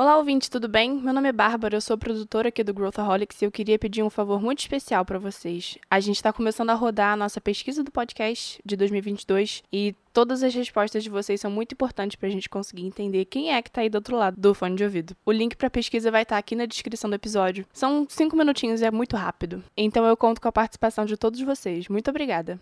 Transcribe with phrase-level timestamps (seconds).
[0.00, 0.94] Olá, ouvinte, tudo bem?
[0.94, 4.08] Meu nome é Bárbara, eu sou produtora aqui do Growthaholics e eu queria pedir um
[4.08, 5.76] favor muito especial para vocês.
[5.90, 10.42] A gente está começando a rodar a nossa pesquisa do podcast de 2022 e todas
[10.42, 13.68] as respostas de vocês são muito importantes para a gente conseguir entender quem é que
[13.68, 15.14] está aí do outro lado do fone de ouvido.
[15.26, 17.66] O link para a pesquisa vai estar tá aqui na descrição do episódio.
[17.70, 19.62] São cinco minutinhos e é muito rápido.
[19.76, 21.88] Então eu conto com a participação de todos vocês.
[21.90, 22.58] Muito obrigada.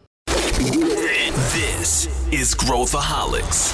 [1.53, 3.73] This is Growthaholics.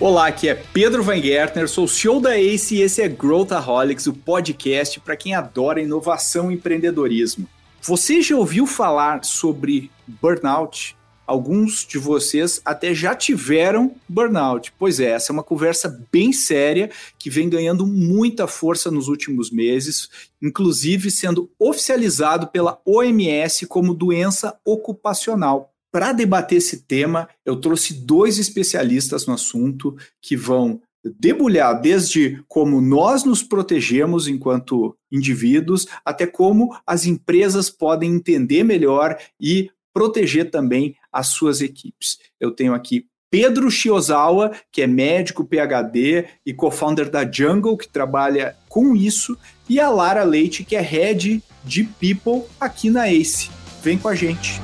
[0.00, 4.12] Olá, aqui é Pedro Van Gertner, sou CEO da ACE e esse é Growthaholics, o
[4.12, 7.48] podcast para quem adora inovação e empreendedorismo.
[7.82, 10.96] Você já ouviu falar sobre burnout?
[11.26, 14.72] Alguns de vocês até já tiveram burnout.
[14.78, 19.50] Pois é, essa é uma conversa bem séria que vem ganhando muita força nos últimos
[19.50, 20.08] meses,
[20.40, 25.74] inclusive sendo oficializado pela OMS como doença ocupacional.
[25.90, 30.80] Para debater esse tema, eu trouxe dois especialistas no assunto que vão
[31.18, 39.16] debulhar desde como nós nos protegemos enquanto indivíduos, até como as empresas podem entender melhor
[39.40, 42.18] e proteger também as suas equipes.
[42.38, 48.56] Eu tenho aqui Pedro Shiozawa, que é médico PhD e co-founder da Jungle, que trabalha
[48.68, 49.36] com isso,
[49.68, 53.50] e a Lara Leite, que é head de People aqui na ACE.
[53.82, 54.60] Vem com a gente.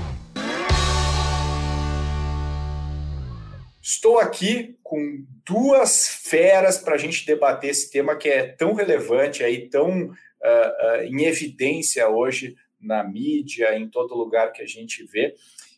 [3.87, 9.45] Estou aqui com duas feras para a gente debater esse tema que é tão relevante,
[9.45, 15.05] aí, tão uh, uh, em evidência hoje na mídia, em todo lugar que a gente
[15.05, 15.35] vê.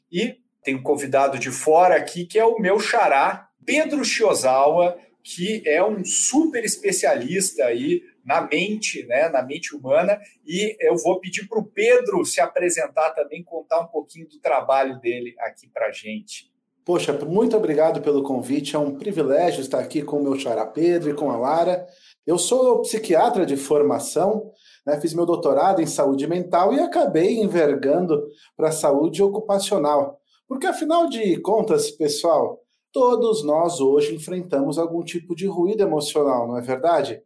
[0.08, 5.64] E tem um convidado de fora aqui que é o meu xará, Pedro Shiozawa, que
[5.66, 11.48] é um super especialista aí na mente, né, na mente humana, e eu vou pedir
[11.48, 15.92] para o Pedro se apresentar também, contar um pouquinho do trabalho dele aqui para a
[15.92, 16.54] gente.
[16.86, 18.76] Poxa, muito obrigado pelo convite.
[18.76, 21.84] É um privilégio estar aqui com o meu xará Pedro e com a Lara.
[22.24, 24.52] Eu sou psiquiatra de formação,
[24.86, 25.00] né?
[25.00, 30.20] fiz meu doutorado em saúde mental e acabei envergando para a saúde ocupacional.
[30.46, 32.60] Porque, afinal de contas, pessoal,
[32.92, 37.20] todos nós hoje enfrentamos algum tipo de ruído emocional, não é verdade?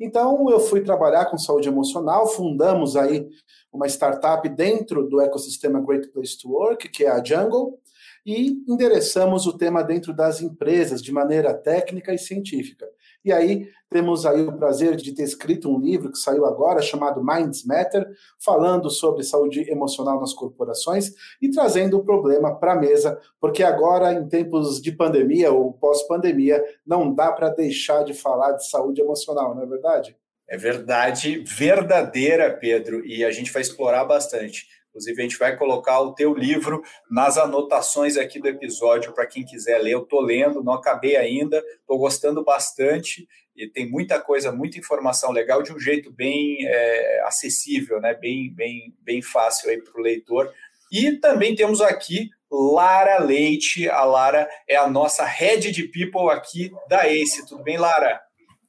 [0.00, 3.28] Então, eu fui trabalhar com saúde emocional, fundamos aí
[3.72, 7.78] uma startup dentro do ecossistema Great Place to Work, que é a Jungle,
[8.24, 12.88] e endereçamos o tema dentro das empresas de maneira técnica e científica.
[13.24, 17.24] E aí temos aí o prazer de ter escrito um livro que saiu agora chamado
[17.24, 18.06] Minds Matter,
[18.42, 24.12] falando sobre saúde emocional nas corporações e trazendo o problema para a mesa, porque agora
[24.12, 29.54] em tempos de pandemia ou pós-pandemia não dá para deixar de falar de saúde emocional,
[29.54, 30.16] não é verdade?
[30.46, 34.66] É verdade, verdadeira, Pedro, e a gente vai explorar bastante.
[34.94, 39.44] Inclusive, a gente vai colocar o teu livro nas anotações aqui do episódio para quem
[39.44, 39.94] quiser ler.
[39.94, 45.32] Eu estou lendo, não acabei ainda, estou gostando bastante e tem muita coisa, muita informação
[45.32, 48.14] legal de um jeito bem é, acessível, né?
[48.14, 50.52] bem, bem, bem fácil para o leitor.
[50.92, 53.88] E também temos aqui Lara Leite.
[53.88, 57.44] A Lara é a nossa head de people aqui da ACE.
[57.48, 58.20] Tudo bem, Lara?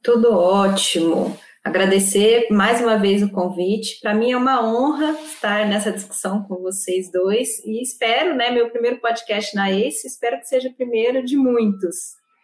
[0.01, 3.99] Tudo ótimo agradecer mais uma vez o convite.
[3.99, 8.69] Para mim é uma honra estar nessa discussão com vocês dois e espero, né, meu
[8.69, 11.95] primeiro podcast na ACE, espero que seja o primeiro de muitos.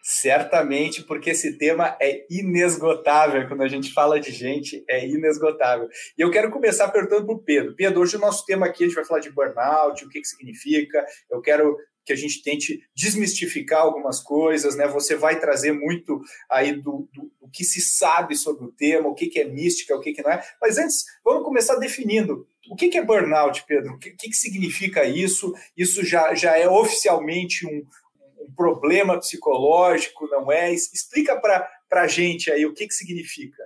[0.04, 3.46] Certamente, porque esse tema é inesgotável.
[3.46, 5.86] Quando a gente fala de gente, é inesgotável.
[6.18, 7.76] E eu quero começar perguntando para o Pedro.
[7.76, 10.26] Pedro, hoje o nosso tema aqui, a gente vai falar de burnout, o que, que
[10.26, 11.06] significa.
[11.30, 14.86] Eu quero que a gente tente desmistificar algumas coisas, né?
[14.88, 16.20] Você vai trazer muito
[16.50, 19.94] aí do, do, do que se sabe sobre o tema, o que, que é mística,
[19.94, 20.42] o que, que não é.
[20.60, 23.94] Mas antes, vamos começar definindo o que, que é burnout, Pedro?
[23.94, 25.52] O que, que, significa isso?
[25.76, 27.84] Isso já, já é oficialmente um,
[28.40, 30.72] um problema psicológico, não é?
[30.72, 33.62] Explica para a gente aí o que, que significa.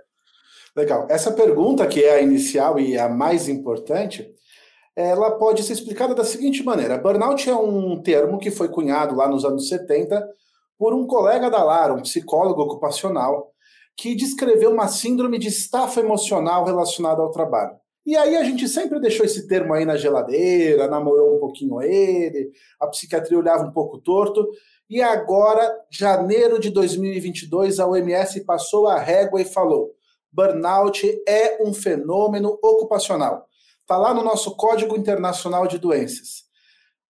[0.74, 1.06] Legal.
[1.10, 4.34] Essa pergunta, que é a inicial e a mais importante,
[4.96, 9.28] ela pode ser explicada da seguinte maneira: burnout é um termo que foi cunhado lá
[9.28, 10.26] nos anos 70
[10.78, 13.52] por um colega da Lara, um psicólogo ocupacional,
[13.96, 17.76] que descreveu uma síndrome de estafa emocional relacionada ao trabalho.
[18.04, 22.50] E aí a gente sempre deixou esse termo aí na geladeira, namorou um pouquinho ele,
[22.80, 24.46] a psiquiatria olhava um pouco torto,
[24.88, 29.90] e agora, janeiro de 2022, a OMS passou a régua e falou:
[30.32, 33.46] burnout é um fenômeno ocupacional
[33.86, 36.42] Está lá no nosso Código Internacional de Doenças.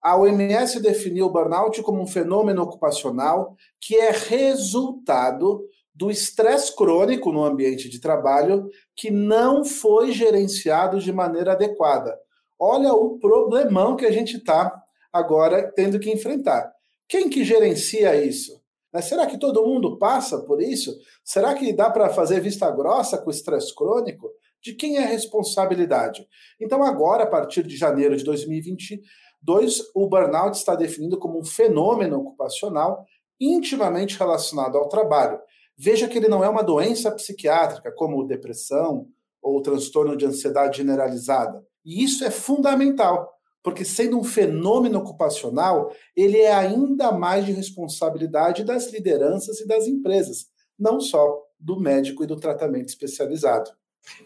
[0.03, 5.65] A OMS definiu o burnout como um fenômeno ocupacional que é resultado
[5.95, 12.15] do estresse crônico no ambiente de trabalho que não foi gerenciado de maneira adequada.
[12.59, 14.71] Olha o problemão que a gente está
[15.11, 16.71] agora tendo que enfrentar.
[17.09, 18.61] Quem que gerencia isso?
[18.93, 20.95] Né, será que todo mundo passa por isso?
[21.25, 24.31] Será que dá para fazer vista grossa com o estresse crônico?
[24.67, 26.27] De quem é a responsabilidade?
[26.61, 32.19] Então, agora, a partir de janeiro de 2022, o burnout está definido como um fenômeno
[32.19, 33.05] ocupacional
[33.41, 35.39] intimamente relacionado ao trabalho.
[35.79, 39.07] Veja que ele não é uma doença psiquiátrica, como depressão
[39.41, 41.65] ou transtorno de ansiedade generalizada.
[41.85, 43.33] E isso é fundamental,
[43.63, 49.87] porque sendo um fenômeno ocupacional, ele é ainda mais de responsabilidade das lideranças e das
[49.87, 50.47] empresas,
[50.77, 53.71] não só do médico e do tratamento especializado.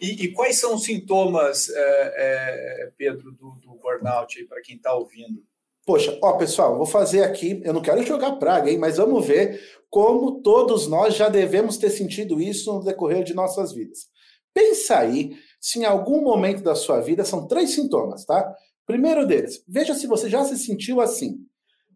[0.01, 4.93] E, e quais são os sintomas, é, é, Pedro, do, do burnout para quem está
[4.93, 5.43] ouvindo?
[5.85, 7.61] Poxa, ó, pessoal, vou fazer aqui.
[7.63, 8.77] Eu não quero jogar praga, hein?
[8.77, 13.73] Mas vamos ver como todos nós já devemos ter sentido isso no decorrer de nossas
[13.73, 14.07] vidas.
[14.53, 18.55] Pensa aí se em algum momento da sua vida são três sintomas, tá?
[18.85, 21.45] Primeiro deles, veja se você já se sentiu assim.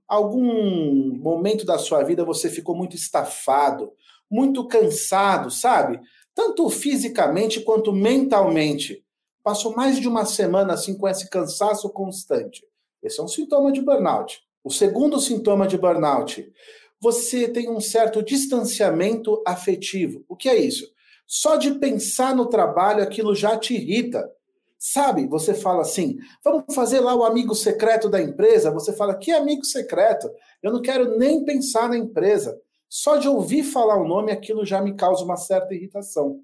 [0.08, 3.92] Algum momento da sua vida você ficou muito estafado,
[4.30, 6.00] muito cansado, sabe?
[6.36, 9.04] Tanto fisicamente quanto mentalmente.
[9.42, 12.62] Passou mais de uma semana assim com esse cansaço constante.
[13.02, 14.42] Esse é um sintoma de burnout.
[14.64, 16.52] O segundo sintoma de burnout,
[17.00, 20.26] você tem um certo distanciamento afetivo.
[20.28, 20.92] O que é isso?
[21.28, 24.30] Só de pensar no trabalho aquilo já te irrita.
[24.78, 28.72] Sabe, você fala assim, vamos fazer lá o amigo secreto da empresa.
[28.72, 30.30] Você fala, que amigo secreto?
[30.62, 32.60] Eu não quero nem pensar na empresa.
[32.90, 36.40] Só de ouvir falar o nome, aquilo já me causa uma certa irritação.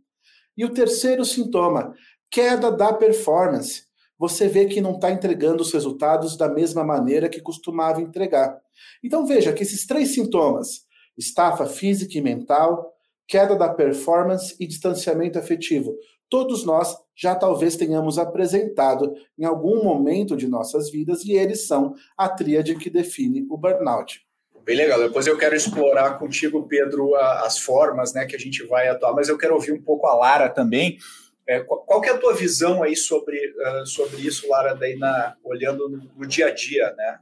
[0.57, 1.93] E o terceiro sintoma,
[2.29, 3.83] queda da performance.
[4.17, 8.59] Você vê que não está entregando os resultados da mesma maneira que costumava entregar.
[9.03, 10.81] Então veja que esses três sintomas,
[11.17, 12.93] estafa física e mental,
[13.27, 15.95] queda da performance e distanciamento afetivo,
[16.29, 21.93] todos nós já talvez tenhamos apresentado em algum momento de nossas vidas e eles são
[22.17, 24.21] a tríade que define o burnout.
[24.63, 24.99] Bem legal.
[24.99, 29.27] Depois eu quero explorar contigo, Pedro, as formas né, que a gente vai atuar, mas
[29.27, 30.97] eu quero ouvir um pouco a Lara também.
[31.47, 35.35] É, qual que é a tua visão aí sobre, uh, sobre isso, Lara, daí na,
[35.43, 37.19] olhando no, no, dia a dia, né?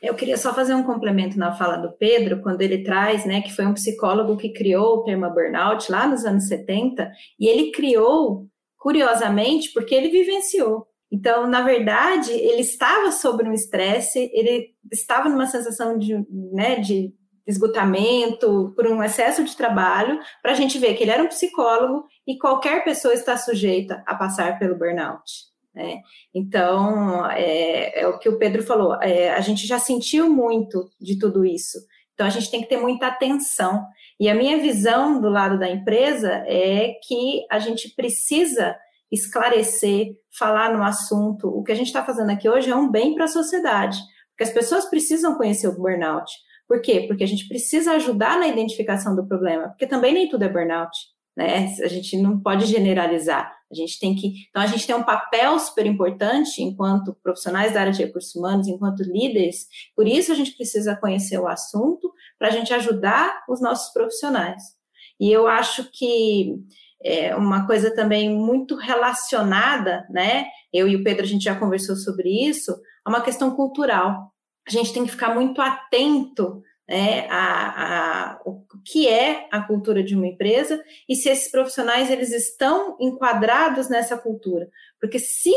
[0.00, 3.54] Eu queria só fazer um complemento na fala do Pedro, quando ele traz, né, que
[3.54, 8.46] foi um psicólogo que criou o termo burnout lá nos anos 70, e ele criou
[8.78, 10.86] curiosamente, porque ele vivenciou.
[11.10, 17.14] Então, na verdade, ele estava sob um estresse, ele estava numa sensação de, né, de
[17.46, 22.04] esgotamento, por um excesso de trabalho, para a gente ver que ele era um psicólogo
[22.26, 25.30] e qualquer pessoa está sujeita a passar pelo burnout.
[25.72, 26.00] Né?
[26.34, 31.18] Então, é, é, o que o Pedro falou, é, a gente já sentiu muito de
[31.18, 31.78] tudo isso.
[32.14, 33.84] Então, a gente tem que ter muita atenção.
[34.18, 38.74] E a minha visão do lado da empresa é que a gente precisa
[39.10, 40.08] esclarecer,
[40.38, 41.48] falar no assunto.
[41.48, 43.98] O que a gente está fazendo aqui hoje é um bem para a sociedade,
[44.30, 46.30] porque as pessoas precisam conhecer o burnout.
[46.68, 47.04] Por quê?
[47.06, 50.96] Porque a gente precisa ajudar na identificação do problema, porque também nem tudo é burnout.
[51.36, 51.74] Né?
[51.82, 53.54] A gente não pode generalizar.
[53.70, 54.46] A gente tem que.
[54.48, 58.68] Então, a gente tem um papel super importante enquanto profissionais da área de recursos humanos,
[58.68, 59.66] enquanto líderes.
[59.94, 64.62] Por isso, a gente precisa conhecer o assunto para a gente ajudar os nossos profissionais.
[65.20, 66.54] E eu acho que
[67.02, 70.46] é uma coisa também muito relacionada, né?
[70.72, 72.72] Eu e o Pedro, a gente já conversou sobre isso,
[73.06, 74.32] é uma questão cultural.
[74.66, 80.02] A gente tem que ficar muito atento né, a, a, o que é a cultura
[80.02, 84.68] de uma empresa e se esses profissionais eles estão enquadrados nessa cultura.
[85.00, 85.52] Porque se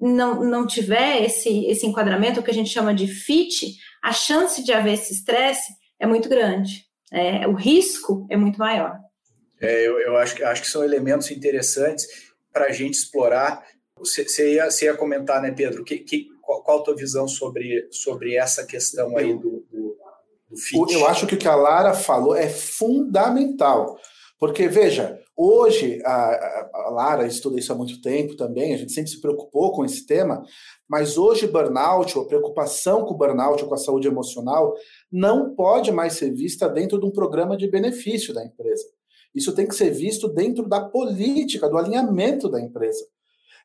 [0.00, 4.64] não, não tiver esse, esse enquadramento, o que a gente chama de fit, a chance
[4.64, 6.86] de haver esse estresse é muito grande.
[7.12, 8.98] É, o risco é muito maior.
[9.60, 12.06] É, eu, eu acho, acho que são elementos interessantes
[12.52, 13.64] para a gente explorar.
[13.98, 15.84] Você ia, ia comentar, né, Pedro?
[15.84, 19.96] Que, que, qual, qual a tua visão sobre, sobre essa questão aí do, do,
[20.48, 20.92] do fit?
[20.92, 23.98] Eu acho que o que a Lara falou é fundamental.
[24.38, 29.10] Porque, veja, hoje, a, a, Lara estuda isso há muito tempo também, a gente sempre
[29.10, 30.42] se preocupou com esse tema,
[30.88, 34.74] mas hoje burnout, ou preocupação com o burnout ou com a saúde emocional,
[35.12, 38.84] não pode mais ser vista dentro de um programa de benefício da empresa.
[39.34, 43.04] Isso tem que ser visto dentro da política, do alinhamento da empresa.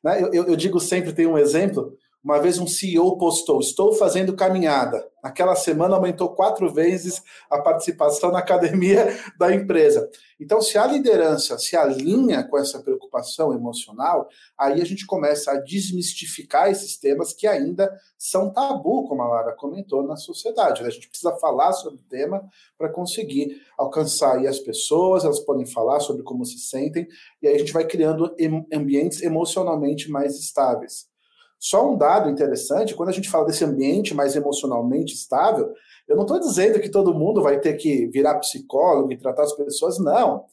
[0.02, 0.22] Né?
[0.22, 1.96] Eu, eu, eu digo sempre, tem um exemplo,
[2.26, 5.08] uma vez um CEO postou: Estou fazendo caminhada.
[5.22, 10.10] Naquela semana aumentou quatro vezes a participação na academia da empresa.
[10.40, 14.28] Então, se a liderança se alinha com essa preocupação emocional,
[14.58, 19.52] aí a gente começa a desmistificar esses temas que ainda são tabu, como a Lara
[19.52, 20.84] comentou, na sociedade.
[20.84, 22.44] A gente precisa falar sobre o tema
[22.76, 27.06] para conseguir alcançar as pessoas, elas podem falar sobre como se sentem,
[27.40, 28.34] e aí a gente vai criando
[28.72, 31.14] ambientes emocionalmente mais estáveis.
[31.58, 35.72] Só um dado interessante, quando a gente fala desse ambiente mais emocionalmente estável,
[36.06, 39.52] eu não estou dizendo que todo mundo vai ter que virar psicólogo e tratar as
[39.54, 40.44] pessoas, não.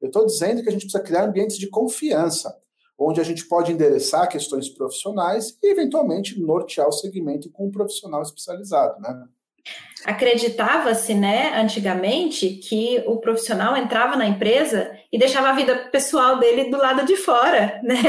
[0.00, 2.56] Eu estou dizendo que a gente precisa criar ambientes de confiança,
[2.98, 8.22] onde a gente pode endereçar questões profissionais e, eventualmente, nortear o segmento com um profissional
[8.22, 9.26] especializado, né?
[10.04, 16.70] Acreditava-se, né, antigamente, que o profissional entrava na empresa e deixava a vida pessoal dele
[16.70, 18.02] do lado de fora, né?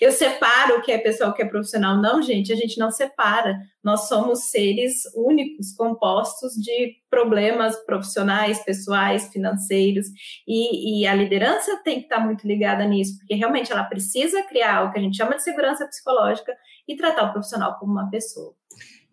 [0.00, 1.96] Eu separo o que é pessoal, o que é profissional.
[1.96, 3.56] Não, gente, a gente não separa.
[3.84, 10.06] Nós somos seres únicos, compostos de problemas profissionais, pessoais, financeiros,
[10.46, 14.84] e, e a liderança tem que estar muito ligada nisso, porque realmente ela precisa criar
[14.84, 16.52] o que a gente chama de segurança psicológica
[16.88, 18.54] e tratar o profissional como uma pessoa.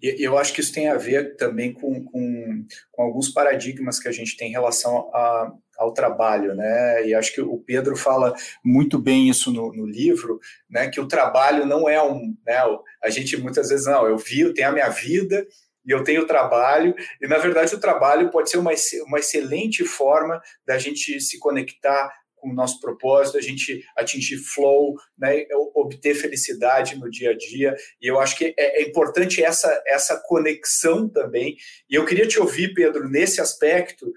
[0.01, 4.07] E eu acho que isso tem a ver também com, com, com alguns paradigmas que
[4.07, 7.07] a gente tem em relação a, ao trabalho, né?
[7.07, 10.39] E acho que o Pedro fala muito bem isso no, no, livro,
[10.69, 10.89] né?
[10.89, 12.57] Que o trabalho não é um, né?
[13.03, 15.45] A gente muitas vezes não, eu vi, eu tenho a minha vida
[15.85, 18.71] e eu tenho trabalho e na verdade o trabalho pode ser uma,
[19.07, 24.95] uma excelente forma da gente se conectar com o nosso propósito, a gente atingir flow,
[25.17, 27.75] né, obter felicidade no dia a dia.
[28.01, 31.57] E eu acho que é, é importante essa, essa conexão também.
[31.89, 34.11] E eu queria te ouvir, Pedro, nesse aspecto,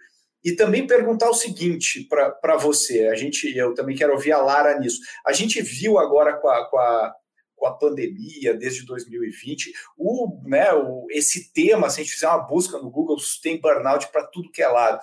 [0.44, 3.06] e também perguntar o seguinte para você.
[3.06, 4.98] A gente, eu também quero ouvir a Lara nisso.
[5.24, 7.14] A gente viu agora com a, com a,
[7.62, 12.44] com a pandemia desde 2020, o, né, o, esse tema, se a gente fizer uma
[12.44, 14.98] busca no Google, tem burnout para tudo que é lado.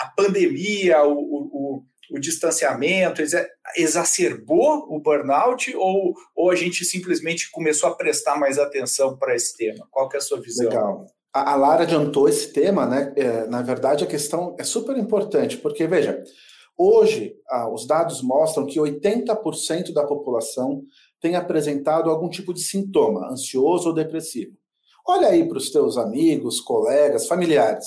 [0.00, 3.22] A pandemia, o, o, o distanciamento
[3.76, 9.56] exacerbou o burnout ou, ou a gente simplesmente começou a prestar mais atenção para esse
[9.56, 9.86] tema?
[9.90, 10.68] Qual que é a sua visão?
[10.68, 11.06] Legal.
[11.32, 13.12] A, Lara adiantou esse tema, né?
[13.16, 16.22] É, na verdade, a questão é super importante, porque, veja,
[16.76, 20.82] hoje ah, os dados mostram que 80% da população
[21.20, 24.52] tem apresentado algum tipo de sintoma, ansioso ou depressivo.
[25.06, 27.86] Olha aí para os teus amigos, colegas, familiares.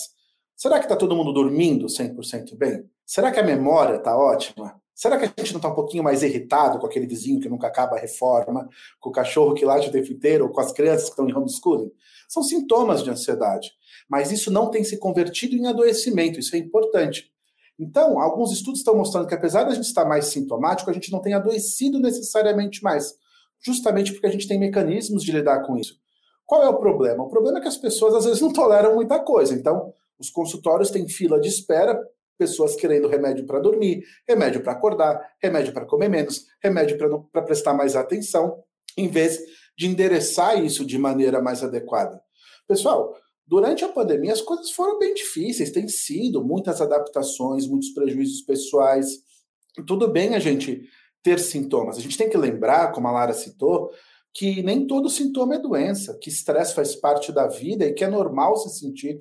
[0.55, 2.89] Será que está todo mundo dormindo 100% bem?
[3.05, 4.81] Será que a memória está ótima?
[4.93, 7.67] Será que a gente não está um pouquinho mais irritado com aquele vizinho que nunca
[7.67, 8.67] acaba a reforma,
[8.99, 11.35] com o cachorro que late o tempo inteiro, ou com as crianças que estão em
[11.35, 11.91] homeschooling?
[12.29, 13.71] São sintomas de ansiedade.
[14.09, 17.31] Mas isso não tem se convertido em adoecimento, isso é importante.
[17.77, 21.11] Então, alguns estudos estão mostrando que apesar de a gente estar mais sintomático, a gente
[21.11, 23.15] não tem adoecido necessariamente mais,
[23.61, 25.99] justamente porque a gente tem mecanismos de lidar com isso.
[26.45, 27.23] Qual é o problema?
[27.23, 29.53] O problema é que as pessoas às vezes não toleram muita coisa.
[29.53, 31.99] Então, os consultórios têm fila de espera
[32.37, 36.97] pessoas querendo remédio para dormir, remédio para acordar, remédio para comer menos, remédio
[37.31, 38.63] para prestar mais atenção,
[38.97, 39.39] em vez
[39.77, 42.21] de endereçar isso de maneira mais adequada.
[42.67, 43.15] Pessoal,
[43.45, 49.19] durante a pandemia as coisas foram bem difíceis, tem sido muitas adaptações, muitos prejuízos pessoais.
[49.85, 50.87] Tudo bem a gente
[51.21, 51.97] ter sintomas.
[51.97, 53.91] A gente tem que lembrar, como a Lara citou,
[54.33, 58.07] que nem todo sintoma é doença, que estresse faz parte da vida e que é
[58.07, 59.17] normal se sentir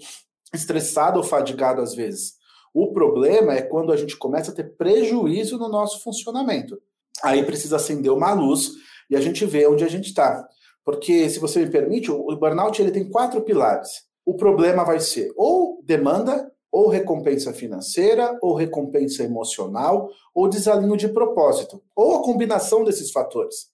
[0.52, 2.34] estressado ou fadigado às vezes.
[2.74, 6.76] O problema é quando a gente começa a ter prejuízo no nosso funcionamento.
[7.22, 8.72] Aí precisa acender uma luz
[9.08, 10.44] e a gente vê onde a gente está.
[10.84, 14.02] Porque, se você me permite, o burnout ele tem quatro pilares.
[14.26, 21.06] O problema vai ser ou demanda, ou recompensa financeira, ou recompensa emocional, ou desalinho de
[21.08, 23.68] propósito, ou a combinação desses fatores.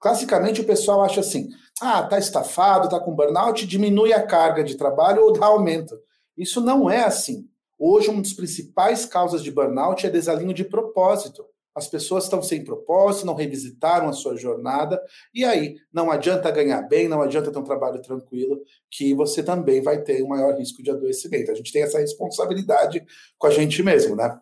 [0.00, 1.50] Classicamente, o pessoal acha assim:
[1.82, 5.94] ah, tá estafado, tá com burnout, diminui a carga de trabalho ou dá aumento.
[6.36, 7.46] Isso não é assim.
[7.78, 11.44] Hoje, uma das principais causas de burnout é desalinho de propósito.
[11.74, 15.00] As pessoas estão sem propósito, não revisitaram a sua jornada,
[15.32, 19.80] e aí não adianta ganhar bem, não adianta ter um trabalho tranquilo, que você também
[19.80, 21.52] vai ter um maior risco de adoecimento.
[21.52, 23.06] A gente tem essa responsabilidade
[23.38, 24.40] com a gente mesmo, né?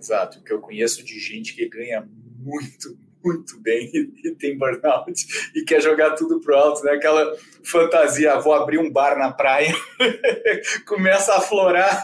[0.00, 3.90] Exato, que eu conheço de gente que ganha muito, muito bem
[4.24, 5.12] e tem burnout
[5.54, 6.92] e quer jogar tudo pro alto, né?
[6.92, 9.72] Aquela fantasia, vou abrir um bar na praia,
[10.86, 12.02] começa a aflorar,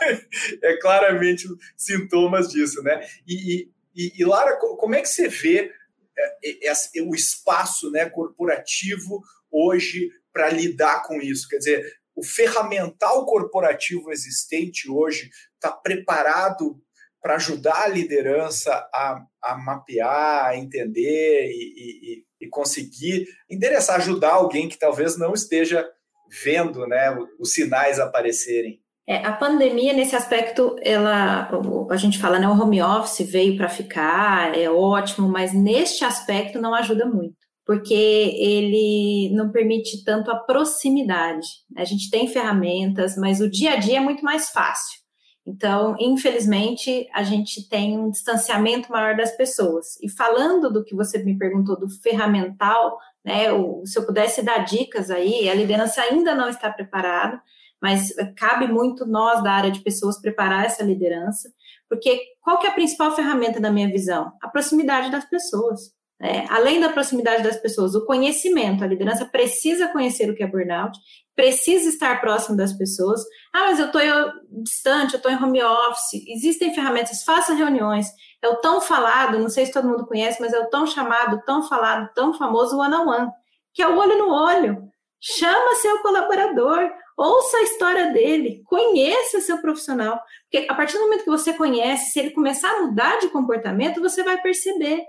[0.63, 3.07] é claramente sintomas disso, né?
[3.27, 5.73] E, e, e Lara, como é que você vê
[6.43, 11.49] é, o espaço né, corporativo hoje para lidar com isso?
[11.49, 16.79] Quer dizer, o ferramental corporativo existente hoje está preparado
[17.25, 24.35] para ajudar a liderança a, a mapear, a entender e, e, e, conseguir endereçar, ajudar
[24.35, 25.89] alguém que talvez não esteja
[26.45, 28.79] vendo né, os sinais aparecerem.
[29.09, 31.49] É, a pandemia, nesse aspecto, ela,
[31.91, 36.61] a gente fala, né, o home office veio para ficar, é ótimo, mas neste aspecto
[36.61, 41.47] não ajuda muito, porque ele não permite tanto a proximidade.
[41.75, 45.04] A gente tem ferramentas, mas o dia a dia é muito mais fácil.
[45.47, 49.99] Então, infelizmente, a gente tem um distanciamento maior das pessoas.
[50.03, 53.47] E falando do que você me perguntou do ferramental né?
[53.85, 57.41] Se eu pudesse dar dicas aí, a liderança ainda não está preparada,
[57.81, 61.51] mas cabe muito nós da área de pessoas preparar essa liderança,
[61.89, 64.33] porque qual que é a principal ferramenta da minha visão?
[64.43, 65.93] A proximidade das pessoas.
[66.25, 70.47] É, além da proximidade das pessoas, o conhecimento, a liderança precisa conhecer o que é
[70.47, 70.99] burnout,
[71.37, 73.21] precisa estar próximo das pessoas.
[73.53, 74.01] Ah, mas eu estou
[74.63, 76.25] distante, eu estou em home office.
[76.27, 78.07] Existem ferramentas, faça reuniões.
[78.43, 81.43] É o tão falado, não sei se todo mundo conhece, mas é o tão chamado,
[81.45, 83.31] tão falado, tão famoso one-on-one,
[83.75, 84.83] que é o olho no olho.
[85.21, 90.19] Chama seu colaborador, ouça a história dele, conheça seu profissional.
[90.51, 94.01] Porque a partir do momento que você conhece, se ele começar a mudar de comportamento,
[94.01, 95.05] você vai perceber.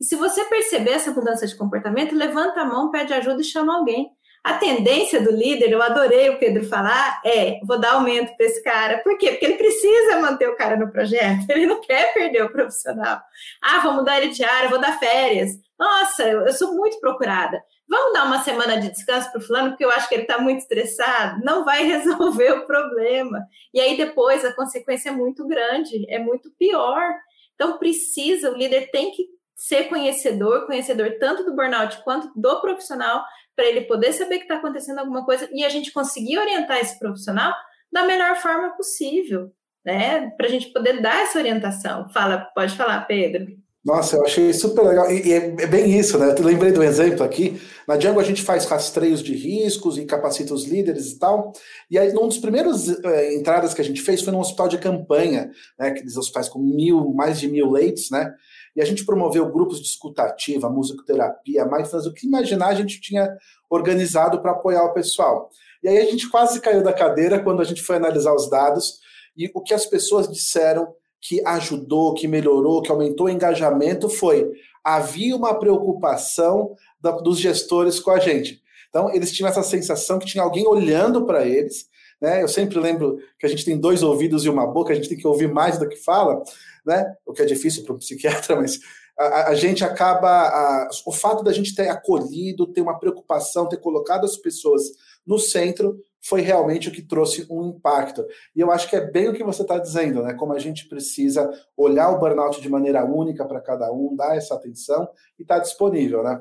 [0.00, 3.76] E se você perceber essa mudança de comportamento, levanta a mão, pede ajuda e chama
[3.76, 4.10] alguém.
[4.42, 8.62] A tendência do líder, eu adorei o Pedro falar, é: vou dar aumento para esse
[8.64, 8.98] cara.
[8.98, 9.32] Por quê?
[9.32, 13.20] Porque ele precisa manter o cara no projeto, ele não quer perder o profissional.
[13.62, 15.50] Ah, vou mudar ele de área, vou dar férias.
[15.78, 17.62] Nossa, eu, eu sou muito procurada.
[17.86, 20.38] Vamos dar uma semana de descanso para o fulano, porque eu acho que ele está
[20.38, 21.44] muito estressado.
[21.44, 23.44] Não vai resolver o problema.
[23.74, 27.12] E aí depois a consequência é muito grande, é muito pior.
[27.54, 33.22] Então precisa, o líder tem que ser conhecedor, conhecedor tanto do burnout quanto do profissional,
[33.54, 36.98] para ele poder saber que está acontecendo alguma coisa e a gente conseguir orientar esse
[36.98, 37.52] profissional
[37.92, 39.52] da melhor forma possível,
[39.84, 40.30] né?
[40.30, 42.08] Para a gente poder dar essa orientação.
[42.08, 43.54] Fala, pode falar, Pedro.
[43.82, 45.10] Nossa, eu achei super legal.
[45.10, 46.34] E, é, é, bem isso, né?
[46.36, 47.58] Eu lembrei do exemplo aqui.
[47.88, 51.52] Na Django a gente faz rastreios de riscos e capacita os líderes e tal.
[51.90, 54.78] E aí, um dos primeiros uh, entradas que a gente fez foi num hospital de
[54.78, 55.88] campanha, né?
[55.88, 58.30] Aqueles hospitais com mil, mais de mil leitos, né?
[58.76, 63.34] E a gente promoveu grupos de escutativa, musicoterapia, mindfulness, o que imaginar a gente tinha
[63.70, 65.48] organizado para apoiar o pessoal.
[65.82, 69.00] E aí a gente quase caiu da cadeira quando a gente foi analisar os dados
[69.34, 74.50] e o que as pessoas disseram que ajudou, que melhorou, que aumentou o engajamento foi
[74.82, 78.62] havia uma preocupação da, dos gestores com a gente.
[78.88, 81.86] Então, eles tinham essa sensação que tinha alguém olhando para eles.
[82.20, 82.42] Né?
[82.42, 85.18] Eu sempre lembro que a gente tem dois ouvidos e uma boca, a gente tem
[85.18, 86.42] que ouvir mais do que fala
[86.84, 87.14] né?
[87.26, 88.78] O que é difícil para um psiquiatra, mas
[89.18, 90.28] a, a gente acaba.
[90.28, 94.82] A, o fato da gente ter acolhido, ter uma preocupação, ter colocado as pessoas
[95.26, 98.24] no centro, foi realmente o que trouxe um impacto.
[98.54, 100.34] E eu acho que é bem o que você está dizendo, né?
[100.34, 104.54] Como a gente precisa olhar o burnout de maneira única para cada um, dar essa
[104.54, 106.40] atenção e estar tá disponível, né?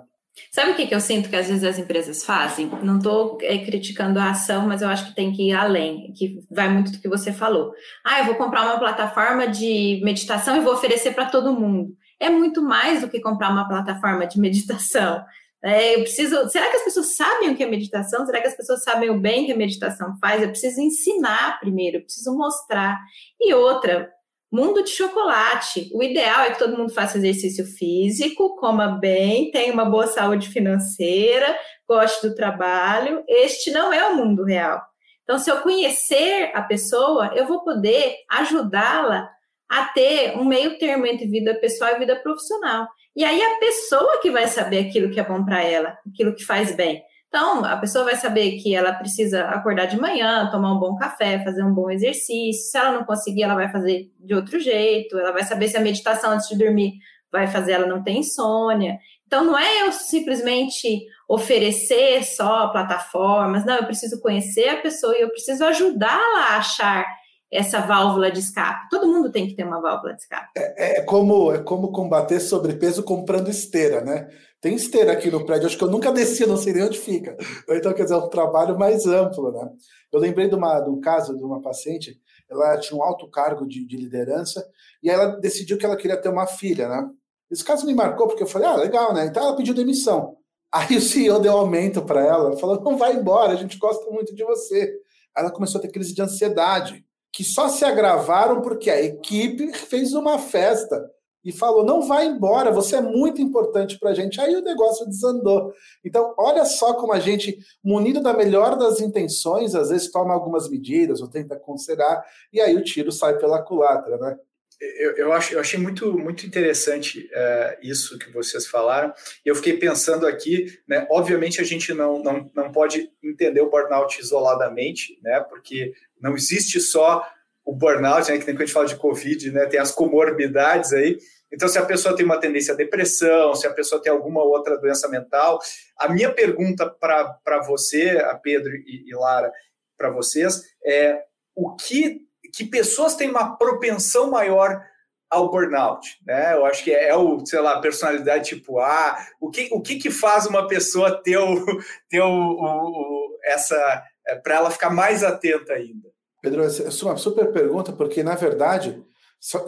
[0.52, 2.68] Sabe o que, eu sinto que às vezes as empresas fazem?
[2.82, 6.40] Não estou é, criticando a ação, mas eu acho que tem que ir além, que
[6.50, 7.74] vai muito do que você falou.
[8.06, 11.94] Ah, eu vou comprar uma plataforma de meditação e vou oferecer para todo mundo.
[12.20, 15.24] É muito mais do que comprar uma plataforma de meditação.
[15.64, 16.48] É, eu preciso.
[16.50, 18.26] Será que as pessoas sabem o que é meditação?
[18.26, 20.42] Será que as pessoas sabem o bem que a meditação faz?
[20.42, 22.98] Eu preciso ensinar primeiro, eu preciso mostrar.
[23.40, 24.10] E outra,
[24.52, 25.92] Mundo de chocolate.
[25.94, 30.50] O ideal é que todo mundo faça exercício físico, coma bem, tenha uma boa saúde
[30.50, 31.56] financeira,
[31.88, 33.24] goste do trabalho.
[33.28, 34.82] Este não é o mundo real.
[35.22, 39.30] Então, se eu conhecer a pessoa, eu vou poder ajudá-la
[39.70, 42.88] a ter um meio termo entre vida pessoal e vida profissional.
[43.16, 46.44] E aí a pessoa que vai saber aquilo que é bom para ela, aquilo que
[46.44, 47.04] faz bem.
[47.30, 51.44] Então, a pessoa vai saber que ela precisa acordar de manhã, tomar um bom café,
[51.44, 52.72] fazer um bom exercício.
[52.72, 55.18] Se ela não conseguir, ela vai fazer de outro jeito.
[55.18, 56.94] Ela vai saber se a meditação antes de dormir
[57.32, 58.98] vai fazer ela não ter insônia.
[59.28, 63.64] Então, não é eu simplesmente oferecer só plataformas.
[63.64, 67.06] Não, eu preciso conhecer a pessoa e eu preciso ajudá-la a achar
[67.52, 68.90] essa válvula de escape.
[68.90, 70.50] Todo mundo tem que ter uma válvula de escape.
[70.56, 74.30] É, é, como, é como combater sobrepeso comprando esteira, né?
[74.62, 77.36] Tem esteira aqui no prédio, acho que eu nunca desci, não sei nem onde fica.
[77.70, 79.70] Então, quer dizer, é um trabalho mais amplo, né?
[80.12, 83.66] Eu lembrei de, uma, de um caso de uma paciente, ela tinha um alto cargo
[83.66, 84.66] de, de liderança,
[85.02, 87.10] e ela decidiu que ela queria ter uma filha, né?
[87.50, 89.26] Esse caso me marcou, porque eu falei, ah, legal, né?
[89.26, 90.36] Então ela pediu demissão.
[90.72, 94.36] Aí o CEO deu aumento para ela, falou, não vai embora, a gente gosta muito
[94.36, 94.94] de você.
[95.36, 99.74] Aí ela começou a ter crise de ansiedade, que só se agravaram porque a equipe
[99.74, 101.10] fez uma festa
[101.44, 104.40] e falou: não vai embora, você é muito importante para a gente.
[104.40, 105.74] Aí o negócio desandou.
[106.04, 110.70] Então, olha só como a gente, munido da melhor das intenções, às vezes toma algumas
[110.70, 114.38] medidas ou tenta considerar, e aí o tiro sai pela culatra, né?
[114.82, 119.14] Eu, eu, acho, eu achei muito, muito interessante é, isso que vocês falaram.
[119.44, 121.06] Eu fiquei pensando aqui, né?
[121.12, 125.42] Obviamente a gente não, não, não pode entender o burnout isoladamente, né?
[125.50, 127.26] Porque não existe só
[127.66, 130.92] o burnout, né, que nem quando a gente fala de Covid, né, tem as comorbidades
[130.94, 131.20] aí.
[131.52, 134.78] Então, se a pessoa tem uma tendência à depressão, se a pessoa tem alguma outra
[134.78, 135.60] doença mental,
[135.98, 139.52] a minha pergunta para você, a Pedro e, e Lara,
[139.98, 141.24] para vocês, é
[141.56, 142.22] o que,
[142.54, 144.82] que pessoas têm uma propensão maior
[145.30, 146.54] ao burnout, né?
[146.54, 149.18] Eu acho que é, é, o, sei lá, personalidade tipo A.
[149.40, 151.66] O que, o que, que faz uma pessoa ter, o,
[152.10, 156.10] ter o, o essa é, para ela ficar mais atenta ainda?
[156.42, 159.04] Pedro, essa é uma super pergunta, porque na verdade,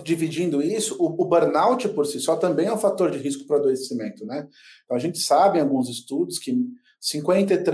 [0.04, 3.58] dividindo isso, o, o, burnout por si só também é um fator de risco para
[3.58, 4.48] adoecimento, né?
[4.86, 6.56] Então a gente sabe em alguns estudos que
[7.02, 7.66] 53%,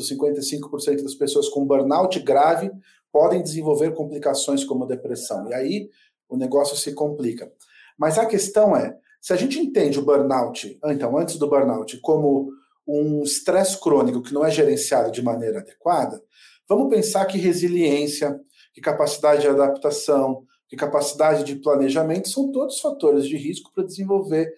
[0.00, 2.70] 55% das pessoas com burnout grave
[3.12, 5.48] podem desenvolver complicações como depressão.
[5.48, 5.90] E aí
[6.28, 7.50] o negócio se complica.
[7.98, 12.50] Mas a questão é, se a gente entende o burnout, então, antes do burnout, como
[12.88, 16.22] um estresse crônico que não é gerenciado de maneira adequada,
[16.66, 18.40] vamos pensar que resiliência,
[18.72, 24.52] que capacidade de adaptação, que capacidade de planejamento são todos fatores de risco para desenvolver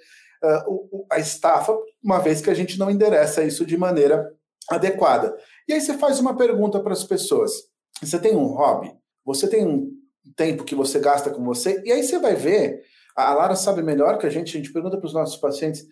[0.45, 4.33] uh, a estafa, uma vez que a gente não endereça isso de maneira
[4.69, 5.37] adequada.
[5.69, 7.53] E aí você faz uma pergunta para as pessoas:
[8.03, 8.93] você tem um hobby?
[9.25, 9.91] Você tem um
[10.37, 11.83] tempo que você gasta com você?
[11.85, 12.83] E aí você vai ver,
[13.15, 15.87] a Lara sabe melhor que a gente, a gente pergunta para os nossos pacientes.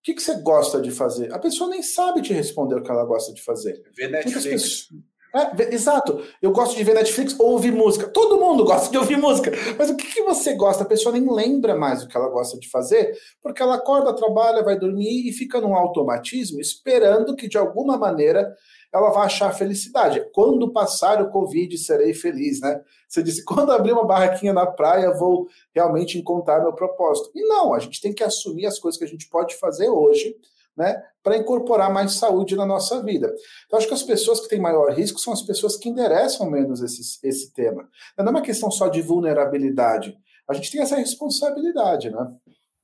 [0.00, 1.30] O que, que você gosta de fazer?
[1.32, 3.82] A pessoa nem sabe te responder o que ela gosta de fazer.
[3.94, 4.44] Ver Netflix.
[4.44, 4.88] Pessoas,
[5.34, 6.20] é, exato.
[6.42, 8.08] Eu gosto de ver Netflix ou ouvir música.
[8.08, 9.52] Todo mundo gosta de ouvir música.
[9.78, 10.82] Mas o que, que você gosta?
[10.82, 14.64] A pessoa nem lembra mais o que ela gosta de fazer, porque ela acorda, trabalha,
[14.64, 18.54] vai dormir e fica num automatismo, esperando que de alguma maneira
[18.92, 20.26] ela vai achar felicidade.
[20.32, 22.80] Quando passar o Covid, serei feliz, né?
[23.08, 27.30] Você disse, quando abrir uma barraquinha na praia, vou realmente encontrar meu propósito.
[27.34, 30.34] E não, a gente tem que assumir as coisas que a gente pode fazer hoje
[30.76, 33.32] né, para incorporar mais saúde na nossa vida.
[33.66, 36.80] Então, acho que as pessoas que têm maior risco são as pessoas que endereçam menos
[36.82, 37.88] esse, esse tema.
[38.18, 40.16] Não é uma questão só de vulnerabilidade.
[40.48, 42.26] A gente tem essa responsabilidade, né?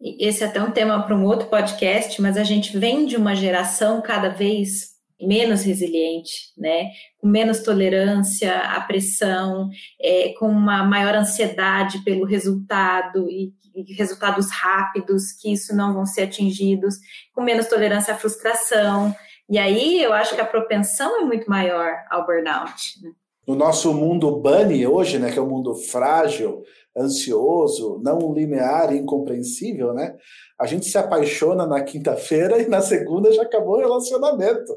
[0.01, 3.35] Esse é até um tema para um outro podcast, mas a gente vem de uma
[3.35, 6.91] geração cada vez menos resiliente, né?
[7.19, 9.69] Com menos tolerância à pressão,
[10.01, 16.05] é, com uma maior ansiedade pelo resultado e, e, resultados rápidos, que isso não vão
[16.05, 16.97] ser atingidos,
[17.35, 19.15] com menos tolerância à frustração.
[19.49, 23.01] E aí eu acho que a propensão é muito maior ao burnout.
[23.03, 23.11] Né?
[23.47, 26.65] No nosso mundo bunny hoje, né, que é um mundo frágil,
[26.99, 30.17] ansioso, não linear e incompreensível, né?
[30.59, 34.75] A gente se apaixona na quinta-feira e na segunda já acabou o relacionamento.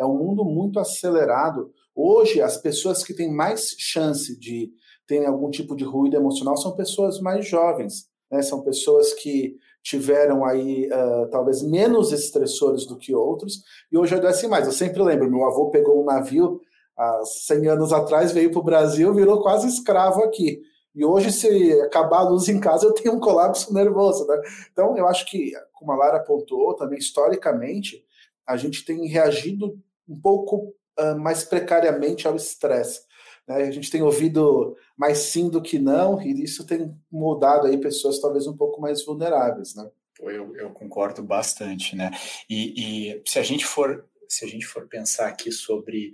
[0.00, 1.70] É um mundo muito acelerado.
[1.94, 4.72] Hoje, as pessoas que têm mais chance de
[5.06, 8.40] terem algum tipo de ruído emocional são pessoas mais jovens, né?
[8.40, 14.48] São pessoas que tiveram aí uh, talvez menos estressores do que outros e hoje adoecem
[14.48, 14.66] mais.
[14.66, 16.60] Eu sempre lembro, meu avô pegou um navio
[16.96, 20.62] há 100 anos atrás, veio para o Brasil, virou quase escravo aqui.
[20.94, 24.26] E hoje, se acabar a luz em casa, eu tenho um colapso nervoso.
[24.26, 24.40] Né?
[24.72, 28.04] Então, eu acho que, como a Lara apontou, também historicamente,
[28.46, 29.78] a gente tem reagido
[30.10, 33.02] um pouco uh, mais precariamente ao estresse.
[33.46, 33.56] Né?
[33.56, 38.20] A gente tem ouvido mais sim do que não, e isso tem mudado aí pessoas
[38.20, 39.74] talvez um pouco mais vulneráveis.
[39.74, 39.88] Né?
[40.20, 42.10] Eu, eu concordo bastante, né?
[42.48, 46.12] E, e, se a gente for se a gente for pensar aqui sobre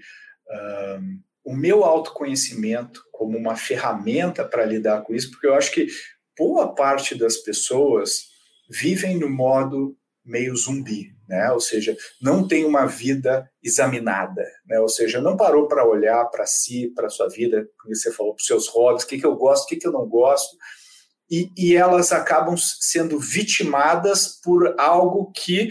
[0.98, 5.86] um, o meu autoconhecimento como uma ferramenta para lidar com isso, porque eu acho que
[6.36, 8.28] boa parte das pessoas
[8.70, 11.50] vivem no modo meio zumbi, né?
[11.52, 14.78] Ou seja, não tem uma vida examinada, né?
[14.80, 18.40] Ou seja, não parou para olhar para si, para sua vida, como você falou, para
[18.40, 20.56] os seus hobbies, o que, que eu gosto, o que, que eu não gosto,
[21.30, 25.70] e, e elas acabam sendo vitimadas por algo que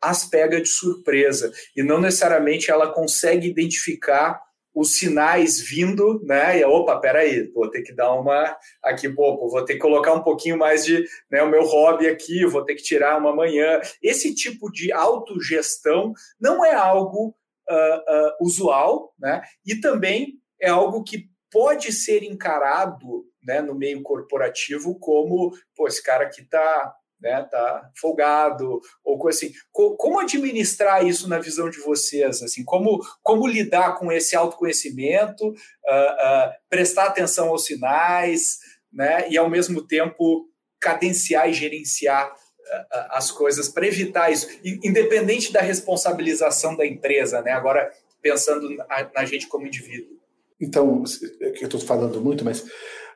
[0.00, 4.40] as pega de surpresa e não necessariamente ela consegue identificar
[4.74, 6.58] os sinais vindo, né?
[6.58, 10.22] E opa, peraí, vou ter que dar uma aqui, pô, vou ter que colocar um
[10.22, 13.80] pouquinho mais de, né, o meu hobby aqui, vou ter que tirar uma manhã.
[14.02, 17.34] Esse tipo de autogestão não é algo
[17.68, 19.42] uh, uh, usual, né?
[19.66, 26.02] E também é algo que pode ser encarado, né, no meio corporativo como, pô, esse
[26.02, 29.52] cara aqui tá né, tá folgado ou coisa assim.
[29.70, 32.42] Como administrar isso na visão de vocês?
[32.42, 38.58] Assim, como, como lidar com esse autoconhecimento, uh, uh, prestar atenção aos sinais,
[38.92, 40.48] né, e ao mesmo tempo
[40.80, 47.52] cadenciar e gerenciar uh, as coisas para evitar isso, independente da responsabilização da empresa, né?
[47.52, 50.20] Agora pensando na, na gente como indivíduo.
[50.60, 51.02] Então,
[51.40, 52.64] eu estou falando muito, mas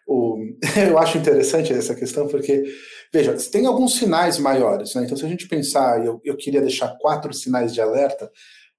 [0.07, 0.38] o,
[0.88, 2.64] eu acho interessante essa questão porque
[3.12, 5.05] Veja, tem alguns sinais maiores, né?
[5.05, 8.31] Então, se a gente pensar, eu, eu queria deixar quatro sinais de alerta,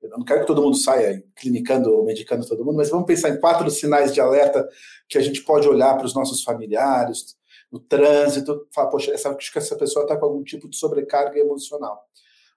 [0.01, 3.29] eu não quero que todo mundo saia clinicando ou medicando todo mundo, mas vamos pensar
[3.29, 4.67] em quatro sinais de alerta
[5.09, 7.35] que a gente pode olhar para os nossos familiares,
[7.71, 11.39] no trânsito, falar, poxa, essa, acho que essa pessoa está com algum tipo de sobrecarga
[11.39, 12.05] emocional.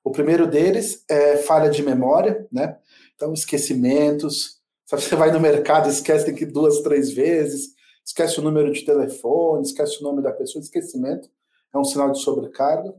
[0.04, 2.76] O primeiro deles é falha de memória, né?
[3.14, 4.60] Então, esquecimentos.
[4.86, 7.70] Sabe, você vai no mercado, esquece que duas, três vezes.
[8.04, 11.28] Esquece o número de telefone, esquece o nome da pessoa, esquecimento
[11.72, 12.94] é um sinal de sobrecarga.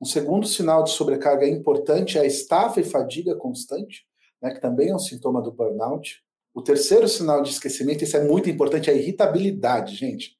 [0.00, 4.04] Um segundo sinal de sobrecarga importante é a estafa e fadiga constante,
[4.40, 6.22] né, que também é um sintoma do burnout.
[6.54, 10.36] O terceiro sinal de esquecimento, isso é muito importante, é a irritabilidade, gente.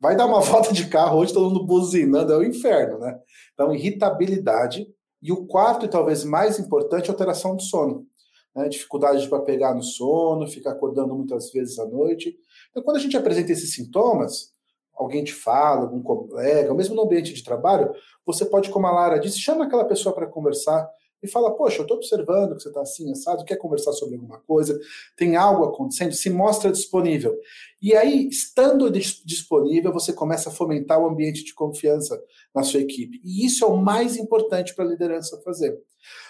[0.00, 3.18] Vai dar uma volta de carro hoje, todo mundo buzinando, é o inferno, né?
[3.54, 4.86] Então, irritabilidade.
[5.20, 8.06] E o quarto, e talvez mais importante, é alteração do sono.
[8.54, 8.68] Né?
[8.68, 12.38] Dificuldade para pegar no sono, ficar acordando muitas vezes à noite.
[12.70, 14.52] Então, quando a gente apresenta esses sintomas,
[14.94, 17.92] alguém te fala, algum colega, ou mesmo no ambiente de trabalho,
[18.26, 20.88] você pode, como a Lara disse, chama aquela pessoa para conversar
[21.22, 24.38] e fala, poxa, eu estou observando que você está assim, assado, quer conversar sobre alguma
[24.40, 24.78] coisa,
[25.16, 27.36] tem algo acontecendo, se mostra disponível.
[27.80, 32.20] E aí, estando disponível, você começa a fomentar o ambiente de confiança
[32.54, 33.20] na sua equipe.
[33.24, 35.78] E isso é o mais importante para a liderança fazer.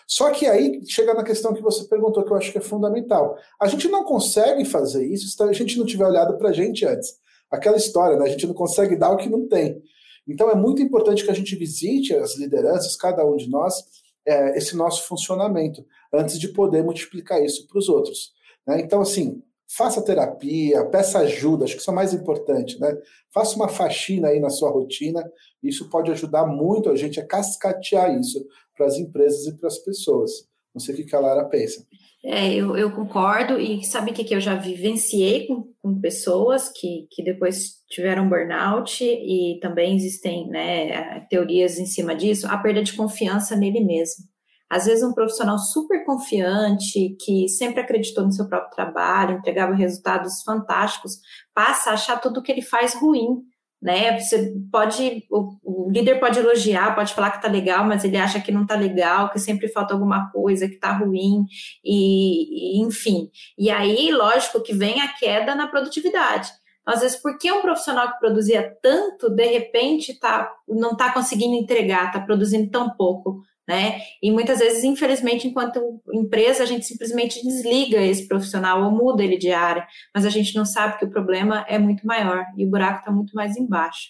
[0.06, 3.36] Só que aí chega na questão que você perguntou, que eu acho que é fundamental.
[3.60, 6.84] A gente não consegue fazer isso se a gente não tiver olhado para a gente
[6.86, 7.18] antes
[7.50, 8.26] aquela história, né?
[8.26, 9.82] A gente não consegue dar o que não tem.
[10.26, 13.82] Então é muito importante que a gente visite as lideranças, cada um de nós,
[14.28, 18.32] é, esse nosso funcionamento, antes de poder multiplicar isso para os outros.
[18.66, 18.80] Né?
[18.80, 22.96] Então, assim, faça terapia, peça ajuda, acho que isso é mais importante, né?
[23.32, 25.22] Faça uma faxina aí na sua rotina,
[25.62, 29.78] isso pode ajudar muito a gente a cascatear isso para as empresas e para as
[29.78, 30.47] pessoas.
[30.78, 31.84] Não sei o que a Lara pensa.
[32.24, 36.68] É, eu, eu, concordo, e sabe o que, que eu já vivenciei com, com, pessoas
[36.68, 42.82] que, que depois tiveram burnout, e também existem né, teorias em cima disso, a perda
[42.82, 44.24] de confiança nele mesmo.
[44.70, 50.42] Às vezes, um profissional super confiante, que sempre acreditou no seu próprio trabalho, entregava resultados
[50.44, 51.18] fantásticos,
[51.52, 53.42] passa a achar tudo que ele faz ruim,
[53.80, 54.18] né?
[54.18, 58.40] Você pode, o, o, líder pode elogiar, pode falar que tá legal, mas ele acha
[58.40, 61.44] que não tá legal, que sempre falta alguma coisa, que tá ruim,
[61.84, 63.30] e, e enfim.
[63.56, 66.50] E aí, lógico que vem a queda na produtividade.
[66.84, 72.06] Às vezes, porque um profissional que produzia tanto, de repente, tá, não está conseguindo entregar,
[72.06, 74.00] está produzindo tão pouco né?
[74.22, 79.36] E muitas vezes, infelizmente, enquanto empresa, a gente simplesmente desliga esse profissional ou muda ele
[79.36, 82.70] de área, mas a gente não sabe que o problema é muito maior e o
[82.70, 84.08] buraco está muito mais embaixo.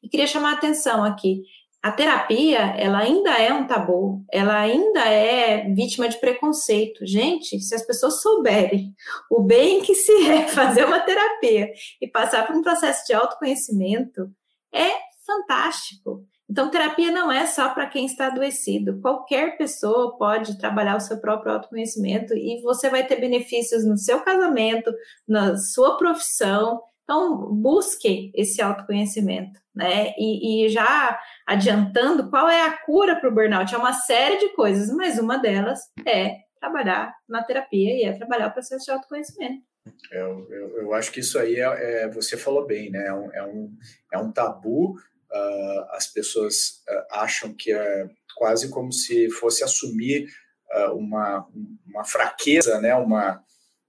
[0.00, 1.42] E queria chamar a atenção aqui.
[1.82, 7.04] A terapia, ela ainda é um tabu, ela ainda é vítima de preconceito.
[7.06, 8.94] Gente, se as pessoas souberem
[9.30, 11.70] o bem que se é fazer uma terapia
[12.00, 14.30] e passar por um processo de autoconhecimento,
[14.72, 14.90] é
[15.26, 16.24] fantástico.
[16.50, 19.00] Então, terapia não é só para quem está adoecido.
[19.00, 24.20] Qualquer pessoa pode trabalhar o seu próprio autoconhecimento e você vai ter benefícios no seu
[24.20, 24.92] casamento,
[25.28, 26.82] na sua profissão.
[27.04, 30.12] Então, busque esse autoconhecimento, né?
[30.18, 33.72] E, e já adiantando, qual é a cura para o burnout?
[33.72, 38.48] É uma série de coisas, mas uma delas é trabalhar na terapia e é trabalhar
[38.48, 39.62] o processo de autoconhecimento.
[40.10, 43.06] Eu, eu, eu acho que isso aí é, é, você falou bem, né?
[43.06, 43.76] É um, é um,
[44.12, 44.96] é um tabu
[45.32, 50.28] uh, as pessoas uh, acham que é quase como se fosse assumir
[50.74, 51.46] uh, uma,
[51.86, 52.94] uma fraqueza, né?
[52.94, 53.42] uma,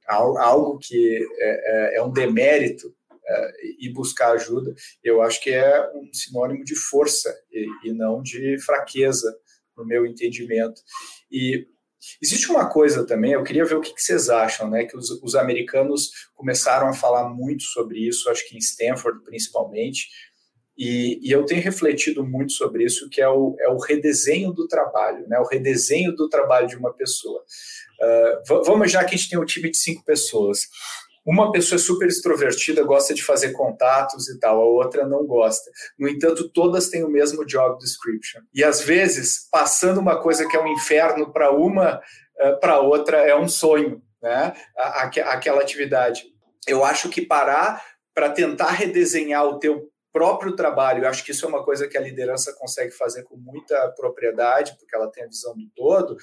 [0.07, 2.93] algo que é, é, é um demérito
[3.79, 8.59] e buscar ajuda, eu acho que é um sinônimo de força e, e não de
[8.59, 9.33] fraqueza,
[9.77, 10.81] no meu entendimento.
[11.31, 11.65] E
[12.19, 14.85] Existe uma coisa também, eu queria ver o que, vocês acham, né?
[14.85, 20.09] Que os, os, americanos começaram a falar muito sobre isso, acho que em Stanford principalmente,
[20.77, 24.67] e, e, eu tenho refletido muito sobre isso, que é o, é o redesenho do
[24.67, 25.37] trabalho, né?
[25.39, 27.43] o redesenho do trabalho de uma pessoa.
[28.01, 30.67] Uh, vamos já que a gente tem um time de cinco pessoas.
[31.23, 35.69] Uma pessoa é super extrovertida, gosta de fazer contatos e tal, a outra não gosta.
[35.99, 38.41] No entanto, todas têm o mesmo job description.
[38.53, 41.97] E às vezes, passando uma coisa que é um inferno para uma,
[42.39, 44.53] uh, para outra é um sonho, né?
[44.75, 46.23] Aquela atividade.
[46.67, 51.45] Eu acho que parar para tentar redesenhar o teu próprio trabalho, eu acho que isso
[51.45, 55.27] é uma coisa que a liderança consegue fazer com muita propriedade, porque ela tem a
[55.27, 56.17] visão do todo,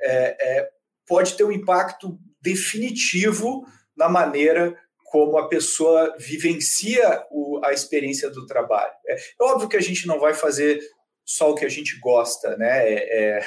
[0.00, 0.70] é, é,
[1.06, 3.64] pode ter um impacto definitivo
[3.96, 8.92] na maneira como a pessoa vivencia o, a experiência do trabalho.
[9.06, 10.80] É, é óbvio que a gente não vai fazer
[11.24, 12.88] só o que a gente gosta, né?
[12.88, 13.40] É,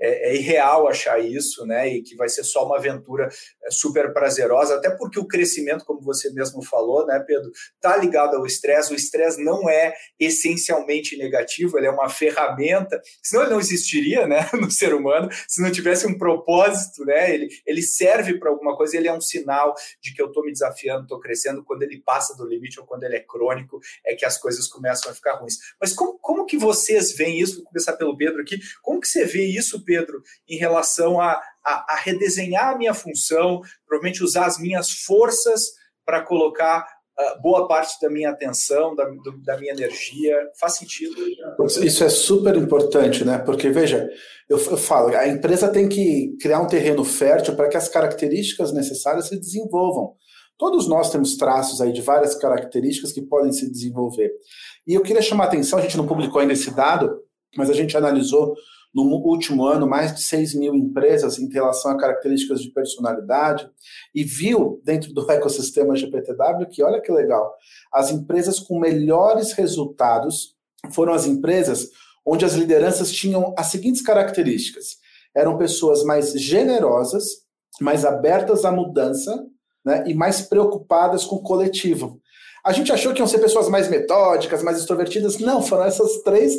[0.00, 1.88] é, é, irreal achar isso, né?
[1.88, 3.28] E que vai ser só uma aventura
[3.64, 8.36] é, super prazerosa, até porque o crescimento, como você mesmo falou, né, Pedro, tá ligado
[8.36, 8.92] ao estresse.
[8.92, 14.48] O estresse não é essencialmente negativo, ele é uma ferramenta, senão ele não existiria, né,
[14.54, 17.34] no ser humano, se não tivesse um propósito, né?
[17.34, 20.52] Ele, ele serve para alguma coisa, ele é um sinal de que eu estou me
[20.52, 21.64] desafiando, estou crescendo.
[21.64, 25.10] Quando ele passa do limite ou quando ele é crônico, é que as coisas começam
[25.10, 25.56] a ficar ruins.
[25.80, 27.56] Mas como, como que vocês veem isso?
[27.56, 28.58] Vou começar pelo Pedro aqui.
[28.82, 33.62] Como que você vê isso, Pedro, em relação a, a, a redesenhar a minha função,
[33.86, 35.62] provavelmente usar as minhas forças
[36.04, 36.86] para colocar
[37.18, 40.36] uh, boa parte da minha atenção, da, do, da minha energia.
[40.60, 41.14] Faz sentido?
[41.82, 43.38] Isso é super importante, né?
[43.38, 44.06] Porque, veja,
[44.46, 48.70] eu, eu falo, a empresa tem que criar um terreno fértil para que as características
[48.74, 50.14] necessárias se desenvolvam.
[50.58, 54.30] Todos nós temos traços aí de várias características que podem se desenvolver.
[54.86, 57.22] E eu queria chamar a atenção, a gente não publicou ainda esse dado,
[57.56, 58.54] mas a gente analisou
[58.94, 63.68] no último ano mais de 6 mil empresas em relação a características de personalidade
[64.14, 67.54] e viu dentro do ecossistema GPTW que, olha que legal,
[67.92, 70.56] as empresas com melhores resultados
[70.90, 71.90] foram as empresas
[72.24, 74.96] onde as lideranças tinham as seguintes características:
[75.34, 77.24] eram pessoas mais generosas,
[77.80, 79.46] mais abertas à mudança
[79.84, 82.20] né, e mais preocupadas com o coletivo.
[82.64, 85.38] A gente achou que iam ser pessoas mais metódicas, mais extrovertidas.
[85.38, 86.54] Não, foram essas três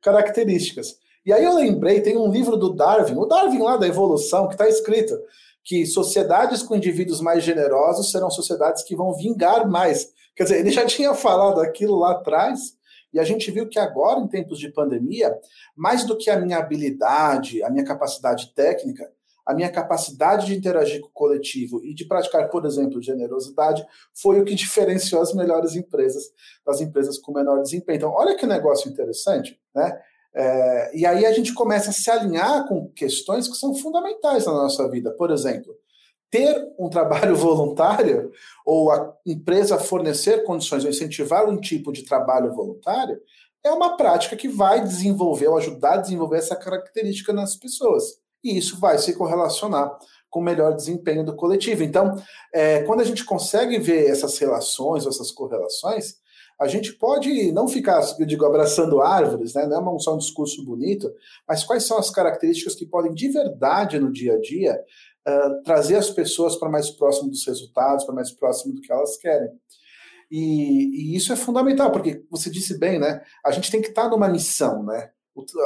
[0.00, 0.94] características.
[1.24, 4.54] E aí eu lembrei, tem um livro do Darwin, o Darwin lá da evolução, que
[4.54, 5.16] está escrito
[5.64, 10.12] que sociedades com indivíduos mais generosos serão sociedades que vão vingar mais.
[10.34, 12.76] Quer dizer, ele já tinha falado aquilo lá atrás,
[13.12, 15.38] e a gente viu que agora, em tempos de pandemia,
[15.76, 19.08] mais do que a minha habilidade, a minha capacidade técnica,
[19.44, 24.40] a minha capacidade de interagir com o coletivo e de praticar, por exemplo, generosidade, foi
[24.40, 26.24] o que diferenciou as melhores empresas
[26.64, 27.96] das empresas com menor desempenho.
[27.96, 30.00] Então, olha que negócio interessante, né?
[30.34, 34.52] É, e aí a gente começa a se alinhar com questões que são fundamentais na
[34.52, 35.10] nossa vida.
[35.12, 35.74] Por exemplo,
[36.30, 38.30] ter um trabalho voluntário
[38.64, 43.20] ou a empresa fornecer condições ou incentivar um tipo de trabalho voluntário
[43.64, 48.58] é uma prática que vai desenvolver ou ajudar a desenvolver essa característica nas pessoas e
[48.58, 49.96] isso vai se correlacionar
[50.28, 51.82] com o melhor desempenho do coletivo.
[51.82, 52.16] Então,
[52.52, 56.16] é, quando a gente consegue ver essas relações, essas correlações,
[56.60, 59.66] a gente pode não ficar, eu digo, abraçando árvores, né?
[59.66, 61.12] não é só um discurso bonito,
[61.46, 64.80] mas quais são as características que podem de verdade no dia a dia
[65.28, 69.16] uh, trazer as pessoas para mais próximo dos resultados, para mais próximo do que elas
[69.16, 69.50] querem.
[70.30, 73.22] E, e, isso é fundamental, porque você disse bem, né?
[73.44, 75.10] A gente tem que estar tá numa missão, né?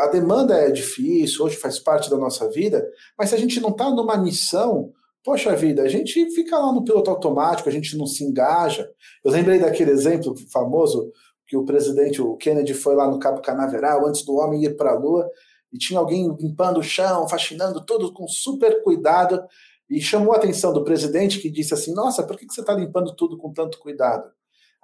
[0.01, 3.71] a demanda é difícil, hoje faz parte da nossa vida, mas se a gente não
[3.71, 4.93] está numa missão,
[5.27, 8.89] poxa vida, a gente fica lá no piloto automático, a gente não se engaja.
[9.25, 11.11] Eu lembrei daquele exemplo famoso
[11.49, 14.93] que o presidente, o Kennedy, foi lá no Cabo Canaveral antes do homem ir para
[14.93, 15.29] a Lua
[15.73, 19.43] e tinha alguém limpando o chão, faxinando tudo com super cuidado
[19.91, 23.13] e chamou a atenção do presidente que disse assim: Nossa, por que você está limpando
[23.17, 24.31] tudo com tanto cuidado?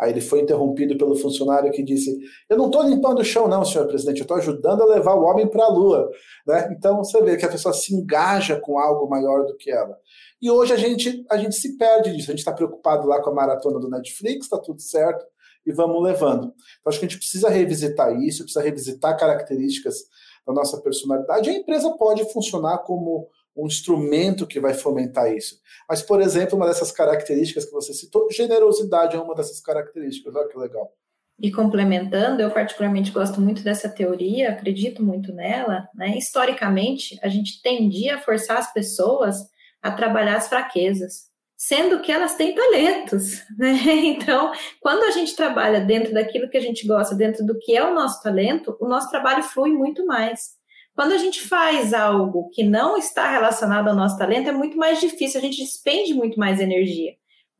[0.02, 2.18] Aí ele foi interrompido pelo funcionário que disse:
[2.50, 5.22] Eu não estou limpando o chão, não, senhor presidente, eu estou ajudando a levar o
[5.22, 6.10] homem para a lua.
[6.44, 6.74] Né?
[6.76, 9.96] Então você vê que a pessoa se engaja com algo maior do que ela.
[10.42, 12.30] E hoje a gente, a gente se perde disso.
[12.30, 15.24] A gente está preocupado lá com a maratona do Netflix, está tudo certo,
[15.64, 16.52] e vamos levando.
[16.80, 19.98] Então acho que a gente precisa revisitar isso, precisa revisitar características
[20.44, 21.48] da nossa personalidade.
[21.48, 25.60] A empresa pode funcionar como um instrumento que vai fomentar isso.
[25.88, 30.34] Mas, por exemplo, uma dessas características que você citou, generosidade é uma dessas características.
[30.34, 30.92] Olha que legal.
[31.38, 35.88] E complementando, eu particularmente gosto muito dessa teoria, acredito muito nela.
[35.94, 36.16] Né?
[36.16, 42.34] Historicamente, a gente tendia a forçar as pessoas a trabalhar as fraquezas, sendo que elas
[42.34, 43.42] têm talentos.
[43.58, 43.76] Né?
[44.04, 47.84] Então, quando a gente trabalha dentro daquilo que a gente gosta, dentro do que é
[47.84, 50.52] o nosso talento, o nosso trabalho flui muito mais.
[50.94, 55.00] Quando a gente faz algo que não está relacionado ao nosso talento, é muito mais
[55.00, 57.12] difícil, a gente despende muito mais energia.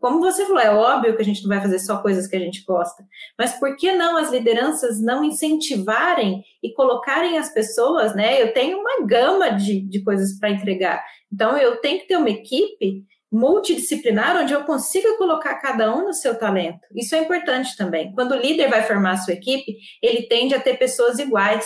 [0.03, 2.41] Como você falou, é óbvio que a gente não vai fazer só coisas que a
[2.41, 3.05] gente gosta,
[3.39, 8.43] mas por que não as lideranças não incentivarem e colocarem as pessoas, né?
[8.43, 12.31] Eu tenho uma gama de, de coisas para entregar, então eu tenho que ter uma
[12.31, 16.81] equipe multidisciplinar onde eu consiga colocar cada um no seu talento.
[16.97, 18.13] Isso é importante também.
[18.13, 21.65] Quando o líder vai formar a sua equipe, ele tende a ter pessoas iguais.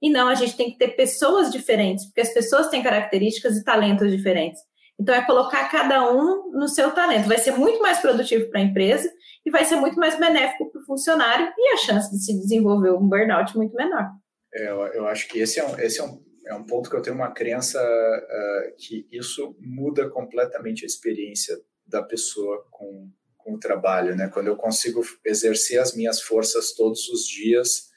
[0.00, 3.64] E não, a gente tem que ter pessoas diferentes, porque as pessoas têm características e
[3.64, 4.60] talentos diferentes.
[5.00, 7.28] Então, é colocar cada um no seu talento.
[7.28, 9.10] Vai ser muito mais produtivo para a empresa
[9.46, 12.90] e vai ser muito mais benéfico para o funcionário e a chance de se desenvolver
[12.90, 14.10] um burnout muito menor.
[14.52, 16.96] É, eu, eu, acho que esse é um, esse é um, é um ponto que
[16.96, 21.56] eu tenho uma crença uh, que isso muda completamente a experiência
[21.86, 24.16] da pessoa com, com o trabalho.
[24.16, 24.28] Né?
[24.28, 27.88] Quando eu consigo exercer as minhas forças todos os dias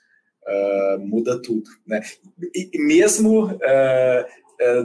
[0.48, 2.02] uh, muda tudo, né?
[2.54, 4.26] E, mesmo uh,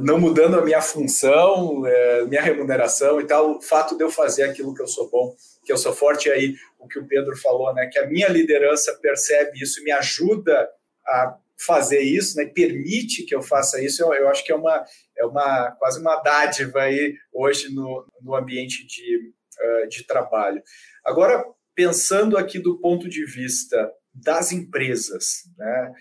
[0.02, 1.83] não mudando a minha função,
[2.29, 5.72] minha remuneração e tal, o fato de eu fazer aquilo que eu sou bom, que
[5.72, 7.88] eu sou forte, aí o que o Pedro falou, né?
[7.92, 10.68] Que a minha liderança percebe isso e me ajuda
[11.06, 14.85] a fazer isso, né, permite que eu faça isso, eu, eu, acho que é uma,
[15.16, 20.62] é uma quase uma dádiva aí hoje no, no ambiente de, uh, de trabalho.
[21.04, 21.42] Agora,
[21.74, 25.42] pensando aqui do ponto de vista das empresas.
[25.56, 25.92] Né?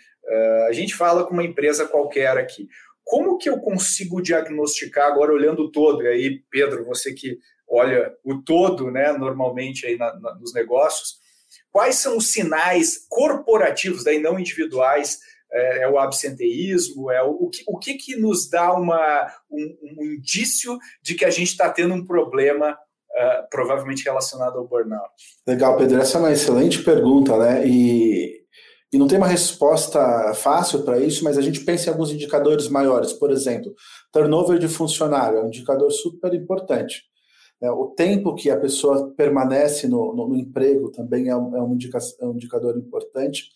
[0.67, 2.67] A gente fala com uma empresa qualquer aqui.
[3.06, 7.38] Como que eu consigo diagnosticar, agora olhando todo, e aí, Pedro, você que
[7.70, 11.20] olha o todo, né, normalmente aí na, na, nos negócios,
[11.72, 15.20] quais são os sinais corporativos, daí não individuais,
[15.51, 19.78] é, é o absenteísmo, é o, o, que, o que, que nos dá uma, um,
[19.84, 25.14] um indício de que a gente está tendo um problema uh, provavelmente relacionado ao burnout?
[25.47, 27.66] Legal, Pedro, essa é uma excelente pergunta, né?
[27.68, 28.45] E,
[28.96, 32.70] e não tem uma resposta fácil para isso, mas a gente pensa em alguns indicadores
[32.70, 33.12] maiores.
[33.12, 33.76] Por exemplo,
[34.10, 37.04] turnover de funcionário é um indicador super importante.
[37.62, 41.62] É, o tempo que a pessoa permanece no, no, no emprego também é um, é,
[41.62, 43.50] um indica, é um indicador importante.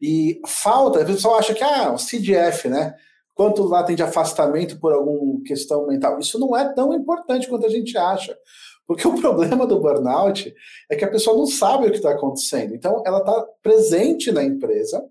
[0.00, 2.94] E falta, a pessoa acha que, ah, o CDF, né?
[3.34, 6.20] Quanto lá tem de afastamento por alguma questão mental?
[6.20, 8.38] Isso não é tão importante quanto a gente acha.
[8.86, 10.54] Porque o problema do burnout
[10.90, 12.74] é que a pessoa não sabe o que está acontecendo.
[12.74, 15.04] Então, ela está presente na empresa,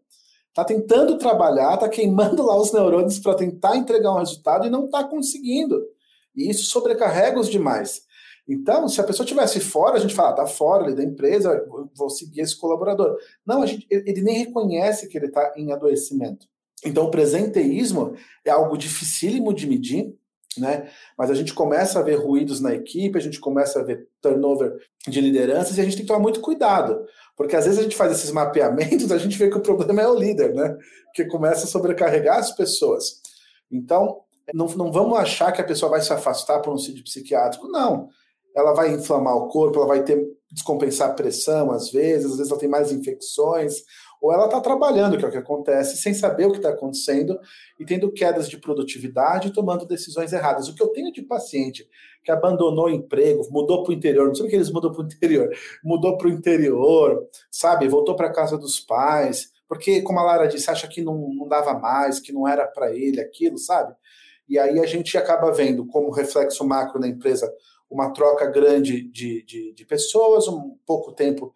[0.49, 4.85] está tentando trabalhar, está queimando lá os neurônios para tentar entregar um resultado e não
[4.85, 5.81] está conseguindo.
[6.35, 8.03] E isso sobrecarrega os demais.
[8.47, 11.65] Então, se a pessoa estivesse fora, a gente fala, tá fora ali da empresa,
[11.95, 13.17] vou seguir esse colaborador.
[13.45, 16.45] Não, a gente, ele nem reconhece que ele está em adoecimento.
[16.85, 18.13] Então, o presenteísmo
[18.43, 20.13] é algo dificílimo de medir,
[20.57, 20.89] né?
[21.17, 24.75] Mas a gente começa a ver ruídos na equipe, a gente começa a ver turnover
[25.07, 27.95] de lideranças e a gente tem que tomar muito cuidado, porque às vezes a gente
[27.95, 30.77] faz esses mapeamentos, a gente vê que o problema é o líder, né?
[31.13, 33.21] Que começa a sobrecarregar as pessoas.
[33.71, 34.21] Então,
[34.53, 38.09] não, não vamos achar que a pessoa vai se afastar por um sítio psiquiátrico, não
[38.55, 42.51] ela vai inflamar o corpo, ela vai ter descompensar a pressão às vezes, às vezes
[42.51, 43.77] ela tem mais infecções,
[44.23, 47.37] ou ela está trabalhando, que é o que acontece, sem saber o que está acontecendo
[47.77, 50.69] e tendo quedas de produtividade e tomando decisões erradas.
[50.69, 51.85] O que eu tenho de paciente
[52.23, 55.01] que abandonou o emprego, mudou para o interior, não sei o que eles mudou para
[55.01, 55.49] o interior,
[55.83, 60.71] mudou para o interior, sabe, voltou para casa dos pais, porque, como a Lara disse,
[60.71, 63.93] acha que não, não dava mais, que não era para ele aquilo, sabe?
[64.47, 67.53] E aí a gente acaba vendo como reflexo macro na empresa
[67.89, 71.53] uma troca grande de, de, de pessoas, um pouco tempo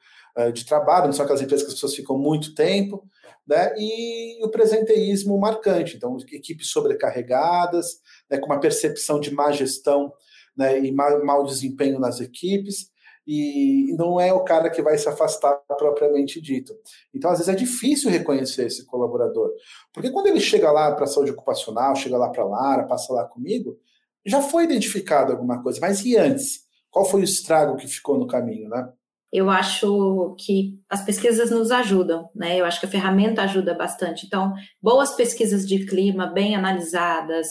[0.54, 3.04] de trabalho, não são aquelas empresas que as pessoas ficam muito tempo,
[3.48, 3.74] né?
[3.78, 10.12] E o presenteísmo marcante, então equipes sobrecarregadas, né, com uma percepção de má gestão
[10.56, 12.92] né, e mau desempenho nas equipes,
[13.28, 16.74] e não é o cara que vai se afastar propriamente dito.
[17.14, 19.52] Então, às vezes, é difícil reconhecer esse colaborador.
[19.94, 23.12] Porque quando ele chega lá para a saúde ocupacional, chega lá para a Lara, passa
[23.14, 23.78] lá comigo,
[24.26, 26.62] já foi identificado alguma coisa, mas e antes?
[26.90, 28.90] Qual foi o estrago que ficou no caminho, né?
[29.32, 32.60] Eu acho que as pesquisas nos ajudam, né?
[32.60, 34.26] Eu acho que a ferramenta ajuda bastante.
[34.26, 37.48] Então, boas pesquisas de clima, bem analisadas,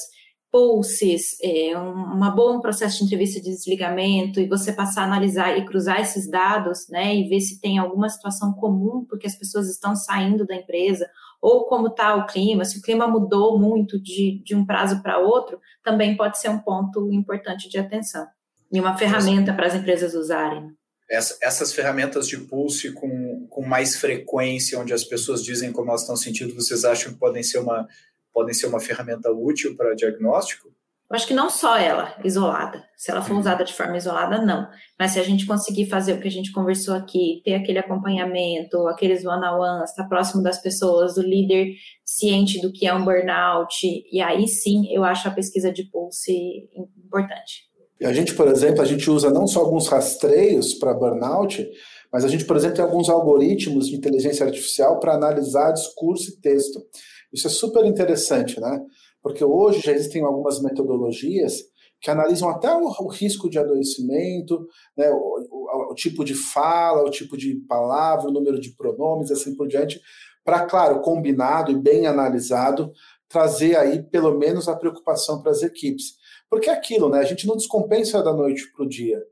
[0.51, 5.59] pulses, é, um uma bom processo de entrevista de desligamento e você passar a analisar
[5.59, 9.69] e cruzar esses dados, né, e ver se tem alguma situação comum porque as pessoas
[9.69, 11.07] estão saindo da empresa
[11.43, 15.19] ou como está o clima, se o clima mudou muito de, de um prazo para
[15.19, 18.27] outro, também pode ser um ponto importante de atenção
[18.73, 20.71] e uma ferramenta para as empresas usarem.
[21.09, 26.01] Essa, essas ferramentas de pulse com, com mais frequência, onde as pessoas dizem como elas
[26.01, 27.87] estão sentindo, vocês acham que podem ser uma
[28.33, 30.69] podem ser uma ferramenta útil para diagnóstico?
[31.09, 32.85] Eu acho que não só ela, isolada.
[32.97, 33.39] Se ela for uhum.
[33.39, 34.69] usada de forma isolada, não.
[34.99, 38.89] Mas se a gente conseguir fazer o que a gente conversou aqui, ter aquele acompanhamento,
[38.89, 43.73] aqueles one-on-ones, estar próximo das pessoas, do líder ciente do que é um burnout,
[44.13, 46.69] e aí sim eu acho a pesquisa de pulse
[47.05, 47.66] importante.
[48.03, 51.67] A gente, por exemplo, a gente usa não só alguns rastreios para burnout,
[52.13, 56.41] mas a gente, por exemplo, tem alguns algoritmos de inteligência artificial para analisar discurso e
[56.41, 56.85] texto.
[57.33, 58.81] Isso é super interessante, né?
[59.23, 61.65] Porque hoje já existem algumas metodologias
[62.01, 64.67] que analisam até o, o risco de adoecimento,
[64.97, 65.17] né, o,
[65.51, 69.67] o, o, tipo de fala, o tipo de palavra, o número de pronomes, assim por
[69.67, 70.01] diante,
[70.45, 72.93] para, claro, combinado e bem analisado,
[73.29, 76.16] trazer aí pelo menos a preocupação para as equipes.
[76.51, 77.19] Porque é aquilo, né?
[77.19, 79.23] A gente não descompensa da noite para o dia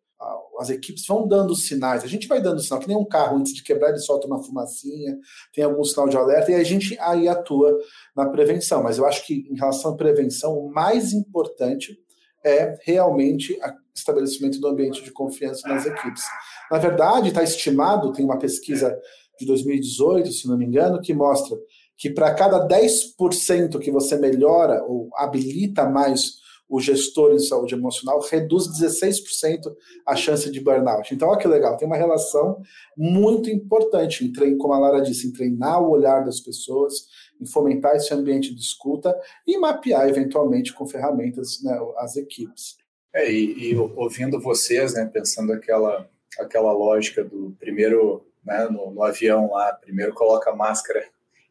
[0.58, 3.52] as equipes vão dando sinais, a gente vai dando sinal, que nem um carro, antes
[3.52, 5.18] de quebrar, ele solta uma fumacinha,
[5.52, 7.76] tem algum sinal de alerta, e a gente aí atua
[8.16, 8.82] na prevenção.
[8.82, 11.98] Mas eu acho que em relação à prevenção, o mais importante
[12.44, 16.22] é realmente o estabelecimento do ambiente de confiança nas equipes.
[16.70, 18.96] Na verdade, está estimado, tem uma pesquisa
[19.38, 21.56] de 2018, se não me engano, que mostra
[21.96, 28.20] que para cada 10% que você melhora ou habilita mais o gestor em saúde emocional
[28.20, 29.74] reduz 16%
[30.06, 31.14] a chance de burnout.
[31.14, 32.60] Então, olha que legal, tem uma relação
[32.96, 37.06] muito importante, em, como a Lara disse, em treinar o olhar das pessoas,
[37.40, 39.14] em fomentar esse ambiente de escuta
[39.46, 42.76] e mapear, eventualmente, com ferramentas, né, as equipes.
[43.12, 46.08] É, e, e, ouvindo vocês, né, pensando aquela,
[46.38, 51.04] aquela lógica do primeiro, né, no, no avião lá, primeiro coloca a máscara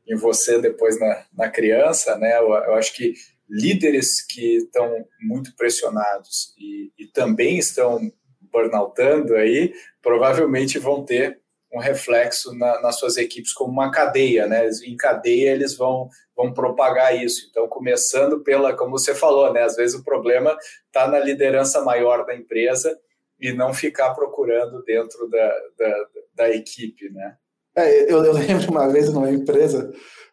[0.06, 3.14] em você, depois na, na criança, né, eu, eu acho que
[3.54, 8.12] líderes que estão muito pressionados e, e também estão
[8.52, 11.40] burnoutando aí, provavelmente vão ter
[11.72, 14.68] um reflexo na, nas suas equipes como uma cadeia, né?
[14.86, 17.48] Em cadeia eles vão, vão propagar isso.
[17.50, 19.62] Então, começando pela, como você falou, né?
[19.62, 23.00] Às vezes o problema está na liderança maior da empresa
[23.40, 27.38] e não ficar procurando dentro da, da, da equipe, né?
[27.76, 29.92] É, eu, eu, lembro uma vez numa empresa,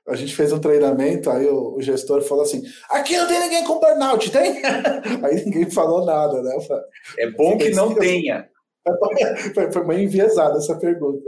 [0.08, 3.64] a gente fez um treinamento, aí o, o, gestor falou assim: aqui não tem ninguém
[3.64, 4.62] com burnout, tem?
[5.24, 6.58] Aí ninguém falou nada, né?
[6.66, 6.84] Falei,
[7.18, 8.48] é bom que não tenha.
[9.54, 11.22] Foi, foi meio enviesada essa pergunta.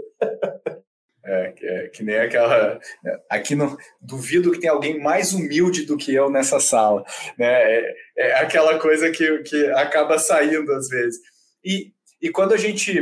[1.24, 2.80] É, é, que nem aquela.
[3.28, 7.04] Aqui não duvido que tenha alguém mais humilde do que eu nessa sala.
[7.38, 7.46] Né?
[7.46, 11.20] É, é aquela coisa que, que acaba saindo às vezes.
[11.62, 13.00] E, e quando a gente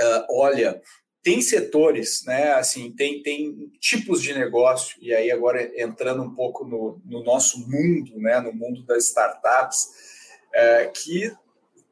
[0.00, 0.80] uh, olha,
[1.28, 2.54] tem setores, né?
[2.54, 7.68] Assim, tem, tem tipos de negócio, e aí agora entrando um pouco no, no nosso
[7.68, 8.40] mundo, né?
[8.40, 9.90] No mundo das startups,
[10.54, 11.30] uh, que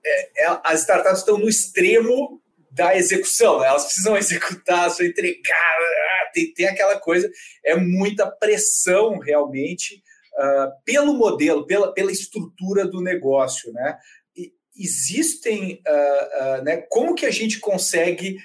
[0.03, 3.67] é, é, as startups estão no extremo da execução, né?
[3.67, 7.31] elas precisam executar, precisam entregar, ah, tem, tem aquela coisa,
[7.63, 13.99] é muita pressão realmente uh, pelo modelo, pela, pela estrutura do negócio, né?
[14.35, 16.79] E existem, uh, uh, né?
[16.89, 18.39] Como que a gente consegue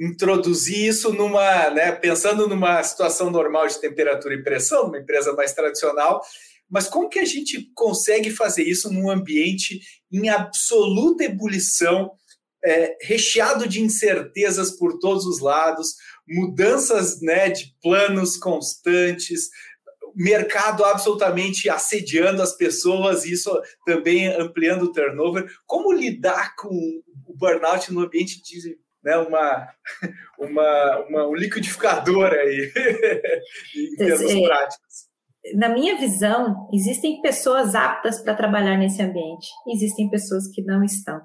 [0.00, 1.92] introduzir isso numa, né?
[1.92, 6.22] Pensando numa situação normal de temperatura e pressão, numa empresa mais tradicional,
[6.70, 9.80] mas como que a gente consegue fazer isso num ambiente
[10.10, 12.12] em absoluta ebulição,
[12.64, 15.94] é, recheado de incertezas por todos os lados,
[16.26, 19.48] mudanças né, de planos constantes,
[20.14, 23.50] mercado absolutamente assediando as pessoas, isso
[23.84, 25.50] também ampliando o turnover.
[25.66, 26.68] Como lidar com
[27.26, 29.68] o burnout no ambiente de né, uma,
[30.38, 32.72] uma, uma, um liquidificador aí,
[33.76, 35.10] em termos é, práticos?
[35.54, 41.20] na minha visão, existem pessoas aptas para trabalhar nesse ambiente, existem pessoas que não estão.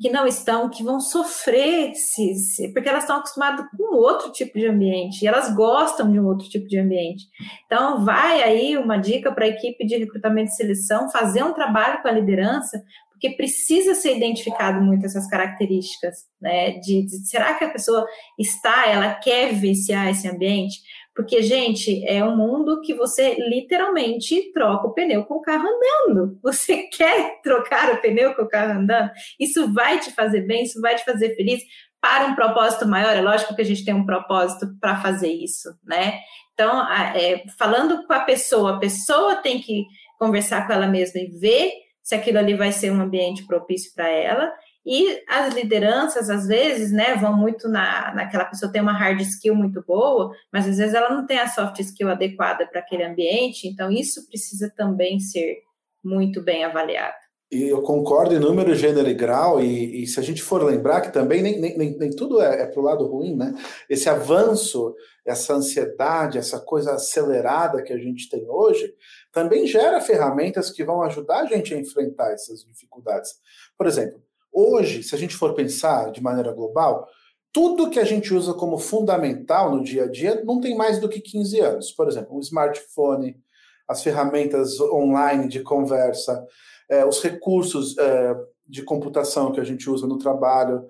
[0.00, 4.58] Que não estão, que vão sofrer, se, se, porque elas estão acostumadas com outro tipo
[4.58, 7.24] de ambiente, e elas gostam de um outro tipo de ambiente.
[7.64, 12.02] Então, vai aí uma dica para a equipe de recrutamento e seleção fazer um trabalho
[12.02, 12.82] com a liderança,
[13.24, 16.72] porque precisa ser identificado muito essas características, né?
[16.72, 18.06] De, de será que a pessoa
[18.38, 20.82] está, ela quer vivenciar esse ambiente?
[21.16, 26.38] Porque, gente, é um mundo que você literalmente troca o pneu com o carro andando.
[26.42, 29.10] Você quer trocar o pneu com o carro andando?
[29.38, 31.62] Isso vai te fazer bem, isso vai te fazer feliz
[32.00, 33.16] para um propósito maior.
[33.16, 36.18] É lógico que a gente tem um propósito para fazer isso, né?
[36.52, 39.84] Então, é, falando com a pessoa, a pessoa tem que
[40.18, 44.08] conversar com ela mesma e ver se aquilo ali vai ser um ambiente propício para
[44.08, 44.52] ela
[44.86, 49.54] e as lideranças, às vezes, né, vão muito na, naquela pessoa tem uma hard skill
[49.54, 53.66] muito boa, mas às vezes ela não tem a soft skill adequada para aquele ambiente,
[53.66, 55.56] então isso precisa também ser
[56.04, 57.14] muito bem avaliado.
[57.50, 61.00] E eu concordo em número, gênero e grau, e, e se a gente for lembrar
[61.00, 63.54] que também nem, nem, nem, tudo é, é para o lado ruim, né?
[63.88, 64.94] Esse avanço,
[65.24, 68.92] essa ansiedade, essa coisa acelerada que a gente tem hoje,
[69.34, 73.32] também gera ferramentas que vão ajudar a gente a enfrentar essas dificuldades.
[73.76, 74.22] Por exemplo,
[74.54, 77.08] Hoje, se a gente for pensar de maneira global,
[77.52, 81.08] tudo que a gente usa como fundamental no dia a dia não tem mais do
[81.08, 81.90] que 15 anos.
[81.90, 83.36] Por exemplo, o smartphone,
[83.88, 86.46] as ferramentas online de conversa,
[86.88, 90.86] é, os recursos é, de computação que a gente usa no trabalho,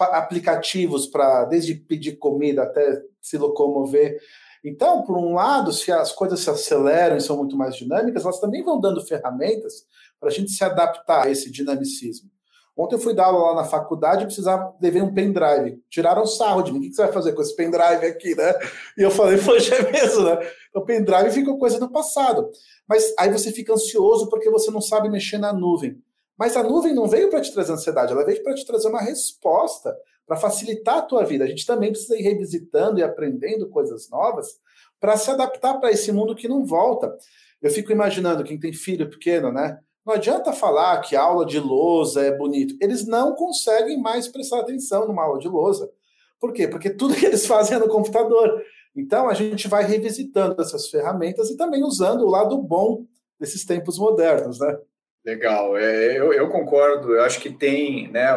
[0.00, 4.18] aplicativos para desde pedir comida até se locomover.
[4.64, 8.40] Então, por um lado, se as coisas se aceleram e são muito mais dinâmicas, elas
[8.40, 9.84] também vão dando ferramentas
[10.18, 12.30] para a gente se adaptar a esse dinamicismo.
[12.76, 15.80] Ontem eu fui dar aula lá na faculdade e precisava levar um pendrive.
[15.88, 16.78] Tiraram sarro de mim.
[16.78, 18.52] O que você vai fazer com esse pendrive aqui, né?
[18.98, 20.38] E eu falei, poxa, é mesmo, né?
[20.74, 22.50] O pendrive ficou coisa do passado.
[22.88, 26.02] Mas aí você fica ansioso porque você não sabe mexer na nuvem.
[26.36, 29.00] Mas a nuvem não veio para te trazer ansiedade, ela veio para te trazer uma
[29.00, 29.96] resposta,
[30.26, 31.44] para facilitar a tua vida.
[31.44, 34.58] A gente também precisa ir revisitando e aprendendo coisas novas
[35.00, 37.14] para se adaptar para esse mundo que não volta.
[37.60, 39.78] Eu fico imaginando quem tem filho pequeno, né?
[40.04, 42.76] Não adianta falar que aula de lousa é bonito.
[42.80, 45.90] Eles não conseguem mais prestar atenção numa aula de lousa.
[46.38, 46.68] Por quê?
[46.68, 48.62] Porque tudo que eles fazem é no computador.
[48.94, 53.06] Então a gente vai revisitando essas ferramentas e também usando o lado bom
[53.40, 54.76] desses tempos modernos, né?
[55.24, 57.14] Legal, é, eu, eu, concordo.
[57.14, 58.28] Eu acho que tem, né?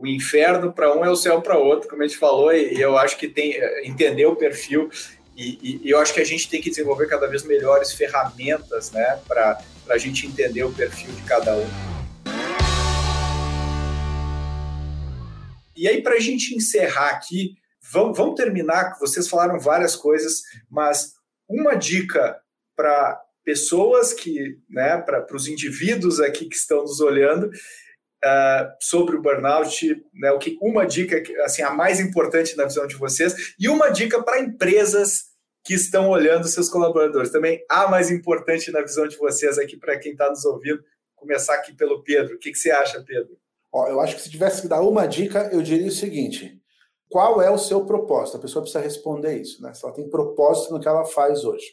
[0.00, 2.96] O inferno para um é o céu para outro, como a gente falou, e, eu
[2.96, 4.88] acho que tem é, entender o perfil
[5.36, 9.20] e, e, eu acho que a gente tem que desenvolver cada vez melhores ferramentas, né,
[9.28, 11.66] para a gente entender o perfil de cada um.
[15.76, 17.54] E aí, para a gente encerrar aqui,
[17.92, 18.98] vamos, vamos terminar.
[19.00, 21.12] Vocês falaram várias coisas, mas
[21.48, 22.38] uma dica
[22.76, 27.50] para pessoas que, né, para os indivíduos aqui que estão nos olhando,
[28.24, 32.86] uh, sobre o burnout, né, o que uma dica assim a mais importante na visão
[32.86, 35.30] de vocês e uma dica para empresas
[35.64, 37.30] que estão olhando seus colaboradores.
[37.30, 40.82] Também a mais importante na visão de vocês aqui para quem está nos ouvindo.
[41.14, 42.36] Começar aqui pelo Pedro.
[42.36, 43.36] O que, que você acha, Pedro?
[43.72, 46.58] Ó, eu acho que se tivesse que dar uma dica, eu diria o seguinte:
[47.08, 48.38] qual é o seu propósito?
[48.38, 49.72] A pessoa precisa responder isso, né?
[49.74, 51.66] Se ela tem propósito no que ela faz hoje.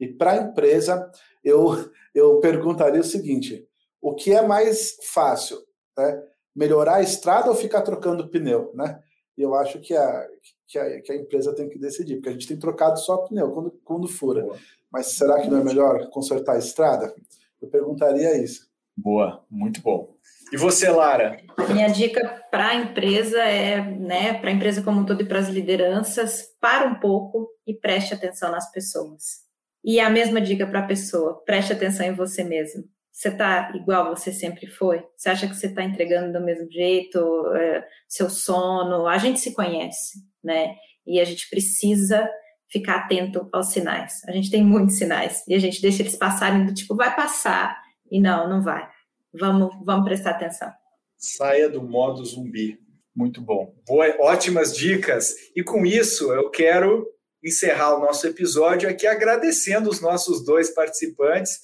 [0.00, 1.10] E para a empresa,
[1.44, 3.66] eu, eu perguntaria o seguinte:
[4.00, 5.58] o que é mais fácil?
[5.96, 6.22] Né?
[6.54, 8.72] Melhorar a estrada ou ficar trocando pneu?
[8.74, 9.02] Né?
[9.36, 10.26] E eu acho que a,
[10.66, 13.50] que, a, que a empresa tem que decidir, porque a gente tem trocado só pneu
[13.50, 14.42] quando, quando fura.
[14.42, 14.58] Boa.
[14.92, 17.14] Mas será que não é melhor consertar a estrada?
[17.60, 18.70] Eu perguntaria isso.
[18.96, 20.14] Boa, muito bom.
[20.52, 21.38] E você, Lara?
[21.72, 25.38] Minha dica para a empresa é, né, para a empresa como um todo e para
[25.38, 29.40] as lideranças, para um pouco e preste atenção nas pessoas.
[29.82, 32.84] E a mesma dica para a pessoa: preste atenção em você mesmo.
[33.12, 35.04] Você está igual você sempre foi?
[35.14, 37.18] Você acha que você está entregando do mesmo jeito?
[37.54, 39.06] É, seu sono?
[39.06, 40.74] A gente se conhece, né?
[41.06, 42.28] E a gente precisa
[42.70, 44.22] ficar atento aos sinais.
[44.26, 47.78] A gente tem muitos sinais e a gente deixa eles passarem do tipo, vai passar.
[48.10, 48.88] E não, não vai.
[49.38, 50.72] Vamos, vamos prestar atenção.
[51.18, 52.78] Saia do modo zumbi.
[53.14, 53.74] Muito bom.
[53.86, 55.34] Boa, ótimas dicas.
[55.54, 57.06] E com isso, eu quero
[57.44, 61.60] encerrar o nosso episódio aqui agradecendo os nossos dois participantes.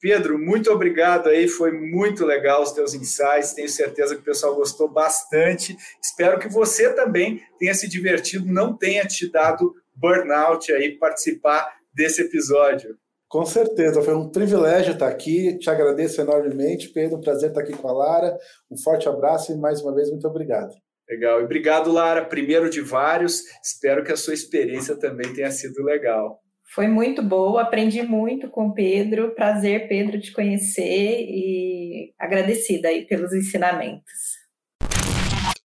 [0.00, 4.54] Pedro, muito obrigado aí, foi muito legal os teus insights, tenho certeza que o pessoal
[4.54, 5.76] gostou bastante.
[6.02, 12.22] Espero que você também tenha se divertido, não tenha te dado burnout aí participar desse
[12.22, 12.96] episódio.
[13.28, 15.56] Com certeza, foi um privilégio estar aqui.
[15.58, 17.20] Te agradeço enormemente, Pedro.
[17.20, 18.36] Prazer estar aqui com a Lara.
[18.68, 20.72] Um forte abraço e mais uma vez muito obrigado.
[21.08, 21.40] Legal.
[21.40, 22.24] E obrigado, Lara.
[22.24, 23.42] Primeiro de vários.
[23.62, 26.40] Espero que a sua experiência também tenha sido legal.
[26.72, 29.34] Foi muito boa, aprendi muito com o Pedro.
[29.34, 34.38] Prazer, Pedro, te conhecer e agradecida aí pelos ensinamentos.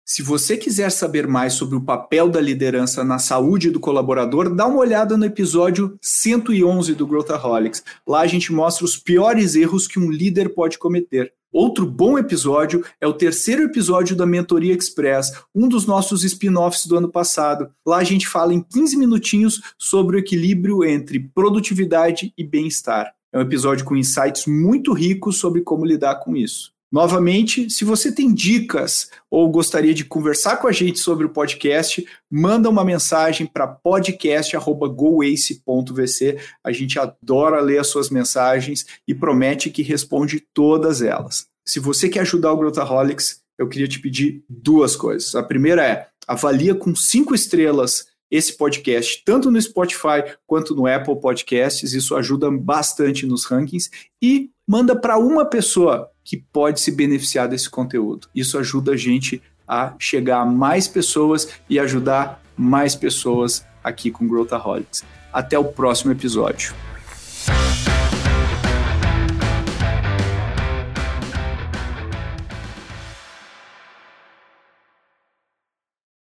[0.04, 4.68] Se você quiser saber mais sobre o papel da liderança na saúde do colaborador, dá
[4.68, 7.82] uma olhada no episódio 111 do Growthaholics.
[8.06, 11.32] Lá a gente mostra os piores erros que um líder pode cometer.
[11.54, 16.96] Outro bom episódio é o terceiro episódio da Mentoria Express, um dos nossos spin-offs do
[16.96, 17.70] ano passado.
[17.86, 23.14] Lá a gente fala em 15 minutinhos sobre o equilíbrio entre produtividade e bem-estar.
[23.32, 26.73] É um episódio com insights muito ricos sobre como lidar com isso.
[26.94, 32.06] Novamente, se você tem dicas ou gostaria de conversar com a gente sobre o podcast,
[32.30, 36.38] manda uma mensagem para podcast@goace.vc.
[36.62, 41.48] A gente adora ler as suas mensagens e promete que responde todas elas.
[41.66, 45.34] Se você quer ajudar o Growthaholics, eu queria te pedir duas coisas.
[45.34, 51.20] A primeira é avalia com cinco estrelas esse podcast, tanto no Spotify quanto no Apple
[51.20, 51.92] Podcasts.
[51.92, 53.90] Isso ajuda bastante nos rankings.
[54.22, 58.28] E manda para uma pessoa que pode se beneficiar desse conteúdo.
[58.34, 64.26] Isso ajuda a gente a chegar a mais pessoas e ajudar mais pessoas aqui com
[64.26, 65.04] Growthaholics.
[65.32, 66.74] Até o próximo episódio.